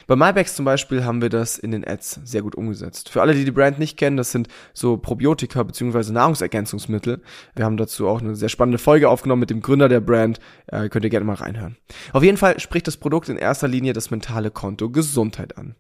Bei 0.10 0.16
MyBags 0.16 0.56
zum 0.56 0.66
Beispiel 0.66 1.06
haben 1.06 1.22
wir 1.22 1.30
das 1.30 1.60
in 1.60 1.70
den 1.70 1.88
Ads 1.88 2.22
sehr 2.24 2.42
gut 2.42 2.56
umgesetzt. 2.56 3.10
Für 3.10 3.22
alle, 3.22 3.36
die 3.36 3.46
die 3.46 3.52
Brand 3.52 3.78
nicht 3.78 3.96
kennen, 3.96 4.18
das 4.18 4.32
sind 4.32 4.48
so 4.74 4.98
Probiotika 4.98 5.62
bzw. 5.62 6.12
Nahrungsergänzungsmittel. 6.12 7.22
Wir 7.56 7.64
haben 7.64 7.78
dazu 7.78 8.08
auch 8.08 8.20
eine 8.20 8.36
sehr 8.36 8.50
spannende 8.50 8.80
Folge 8.80 9.08
aufgenommen 9.08 9.42
mit 9.42 9.52
dem 9.52 9.62
Gründer 9.62 9.88
der 9.88 10.00
Brand. 10.00 10.40
Äh, 10.66 10.90
könnt 10.90 11.06
ihr 11.06 11.12
gerne 11.12 11.28
mal 11.28 11.36
reinhören. 11.36 11.78
Auf 12.12 12.24
jeden 12.24 12.38
Fall 12.38 12.60
spricht 12.60 12.88
das 12.88 12.98
Produkt 12.98 13.30
in 13.30 13.38
erster 13.38 13.68
Linie 13.68 13.94
das 13.94 14.10
mentale 14.10 14.50
Konto 14.50 14.90
Gesundheit 14.90 15.60
an. 15.60 15.76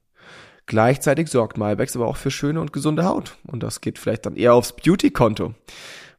Gleichzeitig 0.67 1.29
sorgt 1.29 1.57
MyBags 1.57 1.95
aber 1.95 2.05
auch 2.05 2.17
für 2.17 2.29
schöne 2.29 2.61
und 2.61 2.71
gesunde 2.71 3.05
Haut. 3.05 3.35
Und 3.47 3.63
das 3.63 3.81
geht 3.81 3.97
vielleicht 3.97 4.27
dann 4.27 4.35
eher 4.35 4.53
aufs 4.53 4.75
Beauty-Konto. 4.75 5.55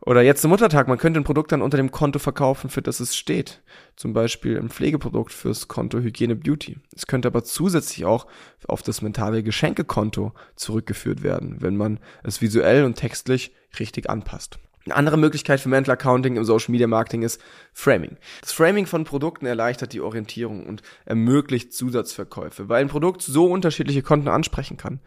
Oder 0.06 0.22
jetzt 0.22 0.40
zum 0.40 0.50
Muttertag, 0.50 0.88
man 0.88 0.96
könnte 0.96 1.20
ein 1.20 1.24
Produkt 1.24 1.52
dann 1.52 1.60
unter 1.60 1.76
dem 1.76 1.90
Konto 1.90 2.18
verkaufen, 2.18 2.70
für 2.70 2.80
das 2.80 3.00
es 3.00 3.16
steht. 3.16 3.62
Zum 3.96 4.14
Beispiel 4.14 4.58
ein 4.58 4.70
Pflegeprodukt 4.70 5.32
fürs 5.32 5.68
Konto 5.68 5.98
Hygiene 5.98 6.36
Beauty. 6.36 6.78
Es 6.96 7.06
könnte 7.06 7.28
aber 7.28 7.44
zusätzlich 7.44 8.06
auch 8.06 8.26
auf 8.66 8.82
das 8.82 9.02
mentale 9.02 9.42
Geschenkekonto 9.42 10.32
zurückgeführt 10.56 11.22
werden, 11.22 11.56
wenn 11.60 11.76
man 11.76 12.00
es 12.22 12.40
visuell 12.40 12.84
und 12.84 12.94
textlich 12.94 13.52
richtig 13.78 14.08
anpasst. 14.08 14.58
Eine 14.86 14.96
andere 14.96 15.18
Möglichkeit 15.18 15.60
für 15.60 15.68
Mental 15.68 15.92
Accounting 15.92 16.36
im 16.36 16.44
Social 16.44 16.72
Media 16.72 16.86
Marketing 16.86 17.22
ist 17.22 17.40
Framing. 17.74 18.16
Das 18.40 18.52
Framing 18.52 18.86
von 18.86 19.04
Produkten 19.04 19.44
erleichtert 19.44 19.92
die 19.92 20.00
Orientierung 20.00 20.66
und 20.66 20.80
ermöglicht 21.04 21.74
Zusatzverkäufe, 21.74 22.70
weil 22.70 22.80
ein 22.80 22.88
Produkt 22.88 23.20
so 23.20 23.44
unterschiedliche 23.44 24.02
Konten 24.02 24.28
ansprechen 24.28 24.78
kann. 24.78 25.00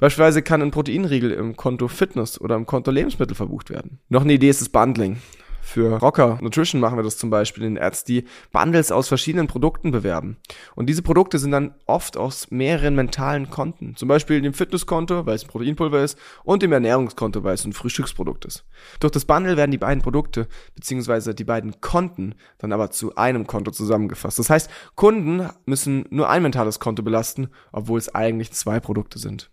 Beispielsweise 0.00 0.42
kann 0.42 0.60
ein 0.60 0.72
Proteinriegel 0.72 1.30
im 1.30 1.54
Konto 1.56 1.86
Fitness 1.86 2.40
oder 2.40 2.56
im 2.56 2.66
Konto 2.66 2.90
Lebensmittel 2.90 3.36
verbucht 3.36 3.70
werden. 3.70 4.00
Noch 4.08 4.22
eine 4.22 4.32
Idee 4.32 4.50
ist 4.50 4.60
das 4.60 4.68
Bundling. 4.68 5.18
Für 5.64 5.98
Rocker 5.98 6.38
Nutrition 6.42 6.80
machen 6.80 6.98
wir 6.98 7.04
das 7.04 7.16
zum 7.16 7.30
Beispiel 7.30 7.62
in 7.62 7.78
Ads, 7.78 8.04
die 8.04 8.24
Bundles 8.50 8.90
aus 8.90 9.06
verschiedenen 9.06 9.46
Produkten 9.46 9.92
bewerben. 9.92 10.36
Und 10.74 10.86
diese 10.86 11.02
Produkte 11.02 11.38
sind 11.38 11.52
dann 11.52 11.74
oft 11.86 12.16
aus 12.16 12.50
mehreren 12.50 12.96
mentalen 12.96 13.48
Konten. 13.48 13.94
Zum 13.96 14.08
Beispiel 14.08 14.42
dem 14.42 14.54
Fitnesskonto, 14.54 15.24
weil 15.24 15.36
es 15.36 15.44
ein 15.44 15.48
Proteinpulver 15.48 16.02
ist, 16.02 16.18
und 16.42 16.62
dem 16.62 16.72
Ernährungskonto, 16.72 17.44
weil 17.44 17.54
es 17.54 17.64
ein 17.64 17.72
Frühstücksprodukt 17.72 18.44
ist. 18.44 18.64
Durch 18.98 19.12
das 19.12 19.24
Bundle 19.24 19.56
werden 19.56 19.70
die 19.70 19.78
beiden 19.78 20.02
Produkte 20.02 20.48
beziehungsweise 20.74 21.32
die 21.32 21.44
beiden 21.44 21.80
Konten 21.80 22.34
dann 22.58 22.72
aber 22.72 22.90
zu 22.90 23.14
einem 23.14 23.46
Konto 23.46 23.70
zusammengefasst. 23.70 24.40
Das 24.40 24.50
heißt, 24.50 24.68
Kunden 24.96 25.48
müssen 25.64 26.06
nur 26.10 26.28
ein 26.28 26.42
mentales 26.42 26.80
Konto 26.80 27.04
belasten, 27.04 27.48
obwohl 27.70 27.98
es 27.98 28.14
eigentlich 28.14 28.52
zwei 28.52 28.80
Produkte 28.80 29.20
sind. 29.20 29.50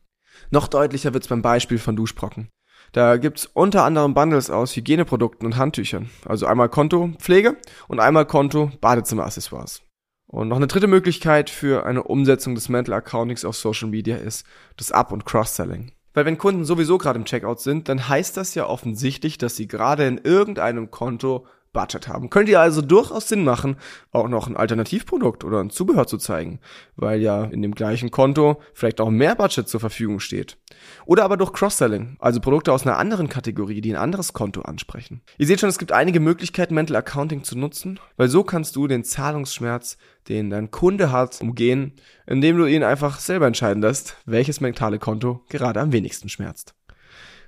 Noch 0.50 0.68
deutlicher 0.68 1.14
wird 1.14 1.24
es 1.24 1.30
beim 1.30 1.44
Beispiel 1.44 1.78
von 1.78 1.96
Duschbrocken. 1.96 2.50
Da 2.92 3.18
gibt's 3.18 3.46
unter 3.46 3.84
anderem 3.84 4.14
Bundles 4.14 4.50
aus 4.50 4.76
Hygieneprodukten 4.76 5.46
und 5.46 5.58
Handtüchern. 5.58 6.10
Also 6.26 6.46
einmal 6.46 6.70
Konto 6.70 7.12
Pflege 7.20 7.58
und 7.88 8.00
einmal 8.00 8.26
Konto 8.26 8.72
Badezimmeraccessoires. 8.82 9.82
Und 10.28 10.48
noch 10.48 10.58
eine 10.58 10.68
dritte 10.68 10.88
Möglichkeit 10.88 11.50
für 11.50 11.86
eine 11.86 12.04
Umsetzung 12.04 12.54
des 12.54 12.70
Mental 12.70 12.94
Accountings 12.94 13.46
auf 13.46 13.56
Social 13.56 13.90
Media 13.90 14.18
ist 14.18 14.46
das 14.78 14.92
Up- 14.92 15.12
und 15.12 15.26
Cross-Selling. 15.26 15.92
Weil 16.14 16.26
wenn 16.26 16.38
Kunden 16.38 16.66
sowieso 16.66 16.98
gerade 16.98 17.18
im 17.18 17.26
Checkout 17.26 17.60
sind, 17.60 17.90
dann 17.90 18.08
heißt 18.08 18.38
das 18.38 18.54
ja 18.56 18.68
offensichtlich, 18.68 19.38
dass 19.38 19.56
sie 19.56 19.68
gerade 19.68 20.06
in 20.06 20.18
irgendeinem 20.18 20.92
Konto 20.92 21.46
Budget 21.74 22.08
haben. 22.08 22.30
Könnte 22.30 22.52
ja 22.54 22.62
also 22.62 22.82
durchaus 22.82 23.30
Sinn 23.30 23.44
machen, 23.44 23.78
auch 24.12 24.28
noch 24.28 24.48
ein 24.48 24.58
Alternativprodukt 24.58 25.44
oder 25.44 25.60
ein 25.60 25.70
Zubehör 25.70 26.08
zu 26.08 26.18
zeigen, 26.18 26.60
weil 26.96 27.22
ja 27.22 27.44
in 27.46 27.62
dem 27.62 27.76
gleichen 27.76 28.12
Konto 28.12 28.62
vielleicht 28.74 29.02
auch 29.02 29.10
mehr 29.10 29.36
Budget 29.36 29.68
zur 29.68 29.80
Verfügung 29.80 30.20
steht. 30.20 30.58
Oder 31.06 31.24
aber 31.24 31.38
durch 31.38 31.54
Cross-Selling, 31.54 32.18
also 32.20 32.40
Produkte 32.40 32.74
aus 32.74 32.86
einer 32.86 32.98
anderen 32.98 33.30
Kategorie, 33.30 33.82
die 33.82 33.92
ein 33.92 34.02
anderes 34.02 34.34
Konto 34.34 34.62
ansprechen. 34.62 35.22
Ihr 35.38 35.48
seht 35.48 35.60
schon, 35.60 35.70
es 35.70 35.80
gibt 35.80 35.92
einige 35.92 36.20
Möglichkeiten, 36.20 36.74
Mental 36.74 36.98
Accounting 36.98 37.44
zu 37.44 37.58
nutzen, 37.58 38.00
weil 38.18 38.30
so 38.30 38.44
kannst 38.44 38.76
du 38.76 38.88
den 38.88 39.04
Zahlungsschmerz, 39.04 39.98
den 40.28 40.50
dein 40.50 40.72
Kunde 40.72 41.12
hat, 41.12 41.42
umgehen, 41.42 41.94
indem 42.28 42.58
du 42.58 42.66
ihn 42.66 42.84
einfach 42.84 43.20
selber 43.20 43.48
entscheiden 43.48 43.82
lässt, 43.82 44.18
welches 44.26 44.62
mentale 44.62 45.00
Konto 45.00 45.44
gerade 45.50 45.80
am 45.80 45.92
wenigsten 45.92 46.30
schmerzt. 46.30 46.76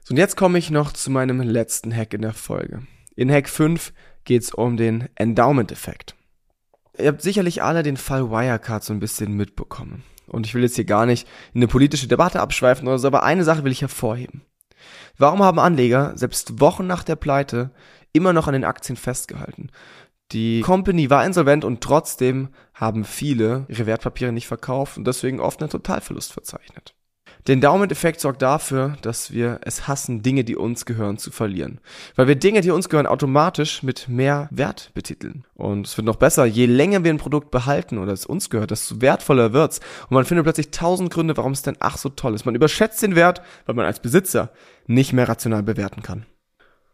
So, 0.03 0.13
und 0.13 0.17
jetzt 0.17 0.36
komme 0.36 0.57
ich 0.57 0.71
noch 0.71 0.93
zu 0.93 1.12
meinem 1.12 1.41
letzten 1.41 1.95
Hack 1.95 2.13
in 2.13 2.21
der 2.21 2.34
Folge. 2.34 2.81
In 3.15 3.31
Hack 3.31 3.49
5 3.49 3.93
geht 4.23 4.43
es 4.43 4.53
um 4.53 4.77
den 4.77 5.10
Endowment-Effekt. 5.15 6.15
Ihr 6.97 7.07
habt 7.07 7.21
sicherlich 7.21 7.63
alle 7.63 7.84
den 7.84 7.97
Fall 7.97 8.29
Wirecard 8.29 8.84
so 8.84 8.93
ein 8.93 8.99
bisschen 8.99 9.34
mitbekommen. 9.34 10.03
Und 10.27 10.45
ich 10.45 10.53
will 10.53 10.63
jetzt 10.63 10.75
hier 10.75 10.86
gar 10.86 11.05
nicht 11.05 11.27
in 11.53 11.60
eine 11.60 11.67
politische 11.67 12.07
Debatte 12.07 12.39
abschweifen 12.39 12.88
oder 12.88 12.99
so, 12.99 13.07
aber 13.07 13.23
eine 13.23 13.43
Sache 13.43 13.63
will 13.63 13.71
ich 13.71 13.81
hervorheben. 13.81 14.41
Warum 15.17 15.43
haben 15.43 15.60
Anleger 15.60 16.13
selbst 16.15 16.60
Wochen 16.60 16.88
nach 16.88 17.03
der 17.03 17.15
Pleite 17.15 17.71
immer 18.13 18.34
noch 18.34 18.47
an 18.47 18.53
den 18.53 18.63
Aktien 18.63 18.95
festgehalten? 18.95 19.69
Die 20.31 20.62
Company 20.62 21.10
war 21.10 21.25
insolvent 21.25 21.65
und 21.65 21.81
trotzdem 21.81 22.49
haben 22.73 23.03
viele 23.03 23.65
ihre 23.67 23.86
Wertpapiere 23.86 24.31
nicht 24.31 24.47
verkauft 24.47 24.97
und 24.97 25.05
deswegen 25.05 25.41
oft 25.41 25.62
einen 25.62 25.69
Totalverlust 25.69 26.31
verzeichnet. 26.31 26.95
Der 27.47 27.54
Endowment-Effekt 27.54 28.21
sorgt 28.21 28.41
dafür, 28.43 28.97
dass 29.01 29.32
wir 29.32 29.60
es 29.63 29.88
hassen, 29.88 30.21
Dinge, 30.21 30.43
die 30.43 30.56
uns 30.56 30.86
gehören, 30.86 31.17
zu 31.17 31.32
verlieren. 31.32 31.80
Weil 32.15 32.27
wir 32.27 32.36
Dinge, 32.36 32.62
die 32.62 32.69
uns 32.69 32.88
gehören, 32.88 33.08
automatisch 33.08 33.82
mit 33.82 34.08
mehr 34.08 34.47
Wert 34.51 34.91
betiteln. 34.93 35.45
Und 35.56 35.88
es 35.88 35.97
wird 35.97 36.06
noch 36.06 36.17
besser, 36.17 36.45
je 36.45 36.67
länger 36.67 37.04
wir 37.04 37.12
ein 37.12 37.17
Produkt 37.17 37.49
behalten 37.49 37.97
oder 37.97 38.13
es 38.13 38.27
uns 38.27 38.49
gehört, 38.51 38.69
desto 38.69 39.01
wertvoller 39.01 39.54
wird's. 39.54 39.80
Und 40.10 40.12
man 40.12 40.25
findet 40.25 40.45
plötzlich 40.45 40.69
tausend 40.69 41.12
Gründe, 41.12 41.36
warum 41.36 41.54
es 41.54 41.63
denn 41.63 41.77
ach 41.80 41.97
so 41.97 42.10
toll 42.10 42.36
ist. 42.36 42.45
Man 42.45 42.56
überschätzt 42.56 43.01
den 43.01 43.15
Wert, 43.15 43.41
weil 43.65 43.75
man 43.75 43.86
als 43.86 43.99
Besitzer 43.99 44.51
nicht 44.86 45.13
mehr 45.13 45.27
rational 45.27 45.63
bewerten 45.63 46.04
kann. 46.04 46.25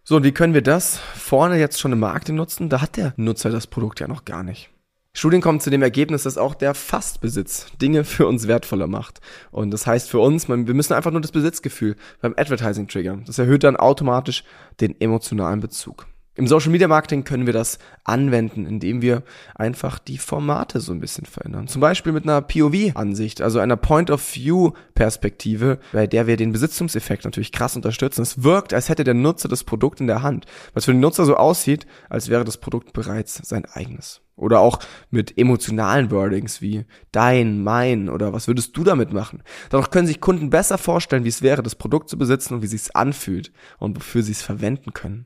So, 0.03 0.15
und 0.15 0.23
wie 0.23 0.31
können 0.31 0.53
wir 0.53 0.61
das 0.61 0.97
vorne 0.97 1.59
jetzt 1.59 1.81
schon 1.81 1.91
im 1.91 1.99
Markt 1.99 2.29
nutzen? 2.29 2.69
Da 2.69 2.79
hat 2.79 2.95
der 2.95 3.13
Nutzer 3.17 3.49
das 3.49 3.67
Produkt 3.67 3.99
ja 3.99 4.07
noch 4.07 4.23
gar 4.23 4.43
nicht. 4.43 4.69
Studien 5.17 5.41
kommen 5.41 5.59
zu 5.59 5.71
dem 5.71 5.81
Ergebnis, 5.81 6.21
dass 6.23 6.37
auch 6.37 6.53
der 6.53 6.75
Fastbesitz 6.75 7.65
Dinge 7.81 8.03
für 8.03 8.27
uns 8.27 8.47
wertvoller 8.47 8.85
macht. 8.85 9.19
Und 9.49 9.71
das 9.71 9.87
heißt 9.87 10.11
für 10.11 10.19
uns, 10.19 10.47
wir 10.47 10.55
müssen 10.57 10.93
einfach 10.93 11.09
nur 11.09 11.21
das 11.21 11.31
Besitzgefühl 11.31 11.95
beim 12.21 12.35
Advertising 12.37 12.87
triggern. 12.87 13.23
Das 13.25 13.39
erhöht 13.39 13.63
dann 13.63 13.77
automatisch 13.77 14.43
den 14.79 15.01
emotionalen 15.01 15.59
Bezug. 15.59 16.05
Im 16.37 16.45
Social 16.45 16.71
Media 16.71 16.87
Marketing 16.87 17.23
können 17.23 17.47
wir 17.47 17.53
das 17.53 17.79
anwenden, 18.03 18.67
indem 18.67 19.01
wir 19.01 19.23
einfach 19.55 19.97
die 19.97 20.19
Formate 20.19 20.81
so 20.81 20.91
ein 20.91 20.99
bisschen 20.99 21.25
verändern. 21.25 21.67
Zum 21.67 21.81
Beispiel 21.81 22.13
mit 22.13 22.25
einer 22.25 22.43
POV-Ansicht, 22.43 23.41
also 23.41 23.57
einer 23.57 23.75
Point-of-View-Perspektive, 23.75 25.79
bei 25.91 26.05
der 26.05 26.27
wir 26.27 26.37
den 26.37 26.51
Besitzungseffekt 26.51 27.25
natürlich 27.25 27.51
krass 27.51 27.75
unterstützen. 27.75 28.21
Es 28.21 28.43
wirkt, 28.43 28.75
als 28.75 28.87
hätte 28.87 29.03
der 29.03 29.15
Nutzer 29.15 29.49
das 29.49 29.63
Produkt 29.63 29.99
in 29.99 30.05
der 30.05 30.21
Hand, 30.21 30.45
was 30.75 30.85
für 30.85 30.91
den 30.91 30.99
Nutzer 30.99 31.25
so 31.25 31.37
aussieht, 31.37 31.87
als 32.07 32.29
wäre 32.29 32.45
das 32.45 32.57
Produkt 32.57 32.93
bereits 32.93 33.37
sein 33.37 33.65
eigenes. 33.65 34.21
Oder 34.35 34.59
auch 34.59 34.77
mit 35.09 35.39
emotionalen 35.39 36.11
Wordings 36.11 36.61
wie 36.61 36.85
dein, 37.11 37.63
mein 37.63 38.09
oder 38.09 38.31
was 38.31 38.47
würdest 38.47 38.77
du 38.77 38.83
damit 38.83 39.11
machen? 39.11 39.41
Dadurch 39.71 39.89
können 39.89 40.05
sich 40.05 40.21
Kunden 40.21 40.51
besser 40.51 40.77
vorstellen, 40.77 41.23
wie 41.23 41.29
es 41.29 41.41
wäre, 41.41 41.63
das 41.63 41.73
Produkt 41.73 42.09
zu 42.09 42.17
besitzen 42.19 42.53
und 42.53 42.61
wie 42.61 42.67
es 42.67 42.73
sich 42.73 42.95
anfühlt 42.95 43.51
und 43.79 43.97
wofür 43.97 44.21
sie 44.21 44.33
es 44.33 44.43
verwenden 44.43 44.93
können. 44.93 45.25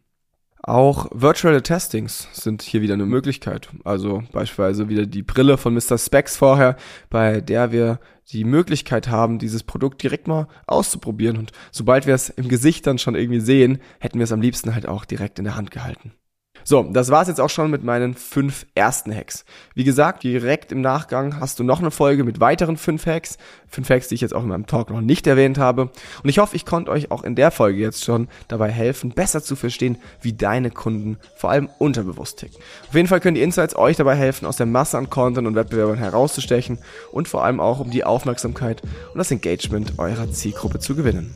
Auch 0.63 1.07
virtuelle 1.11 1.63
Testings 1.63 2.27
sind 2.33 2.61
hier 2.61 2.83
wieder 2.83 2.93
eine 2.93 3.07
Möglichkeit. 3.07 3.69
Also 3.83 4.23
beispielsweise 4.31 4.89
wieder 4.89 5.07
die 5.07 5.23
Brille 5.23 5.57
von 5.57 5.73
Mr. 5.73 5.97
Specs 5.97 6.37
vorher, 6.37 6.77
bei 7.09 7.41
der 7.41 7.71
wir 7.71 7.99
die 8.31 8.43
Möglichkeit 8.43 9.07
haben, 9.07 9.39
dieses 9.39 9.63
Produkt 9.63 10.03
direkt 10.03 10.27
mal 10.27 10.47
auszuprobieren. 10.67 11.37
Und 11.37 11.51
sobald 11.71 12.05
wir 12.05 12.13
es 12.13 12.29
im 12.29 12.47
Gesicht 12.47 12.85
dann 12.85 12.99
schon 12.99 13.15
irgendwie 13.15 13.39
sehen, 13.39 13.79
hätten 13.99 14.19
wir 14.19 14.23
es 14.23 14.31
am 14.31 14.41
liebsten 14.41 14.75
halt 14.75 14.87
auch 14.87 15.05
direkt 15.05 15.39
in 15.39 15.45
der 15.45 15.55
Hand 15.55 15.71
gehalten. 15.71 16.13
So, 16.63 16.83
das 16.83 17.09
war's 17.09 17.27
jetzt 17.27 17.41
auch 17.41 17.49
schon 17.49 17.71
mit 17.71 17.83
meinen 17.83 18.13
fünf 18.13 18.65
ersten 18.75 19.13
Hacks. 19.13 19.45
Wie 19.73 19.83
gesagt, 19.83 20.23
direkt 20.23 20.71
im 20.71 20.81
Nachgang 20.81 21.39
hast 21.39 21.59
du 21.59 21.63
noch 21.63 21.79
eine 21.79 21.91
Folge 21.91 22.23
mit 22.23 22.39
weiteren 22.39 22.77
fünf 22.77 23.05
Hacks. 23.05 23.37
Fünf 23.67 23.89
Hacks, 23.89 24.07
die 24.09 24.15
ich 24.15 24.21
jetzt 24.21 24.33
auch 24.33 24.43
in 24.43 24.49
meinem 24.49 24.67
Talk 24.67 24.89
noch 24.89 25.01
nicht 25.01 25.27
erwähnt 25.27 25.57
habe. 25.57 25.89
Und 26.23 26.29
ich 26.29 26.39
hoffe, 26.39 26.55
ich 26.55 26.65
konnte 26.65 26.91
euch 26.91 27.11
auch 27.11 27.23
in 27.23 27.35
der 27.35 27.51
Folge 27.51 27.79
jetzt 27.79 28.03
schon 28.03 28.27
dabei 28.47 28.69
helfen, 28.69 29.11
besser 29.11 29.41
zu 29.41 29.55
verstehen, 29.55 29.97
wie 30.21 30.33
deine 30.33 30.71
Kunden 30.71 31.17
vor 31.35 31.51
allem 31.51 31.69
unterbewusst 31.79 32.39
ticken. 32.39 32.59
Auf 32.87 32.95
jeden 32.95 33.07
Fall 33.07 33.19
können 33.19 33.35
die 33.35 33.41
Insights 33.41 33.75
euch 33.75 33.97
dabei 33.97 34.15
helfen, 34.15 34.45
aus 34.45 34.57
der 34.57 34.65
Masse 34.65 34.97
an 34.97 35.09
Content 35.09 35.47
und 35.47 35.55
Wettbewerbern 35.55 35.97
herauszustechen 35.97 36.79
und 37.11 37.27
vor 37.27 37.43
allem 37.43 37.59
auch, 37.59 37.79
um 37.79 37.91
die 37.91 38.03
Aufmerksamkeit 38.03 38.81
und 38.81 39.17
das 39.17 39.31
Engagement 39.31 39.99
eurer 39.99 40.31
Zielgruppe 40.31 40.79
zu 40.79 40.95
gewinnen. 40.95 41.35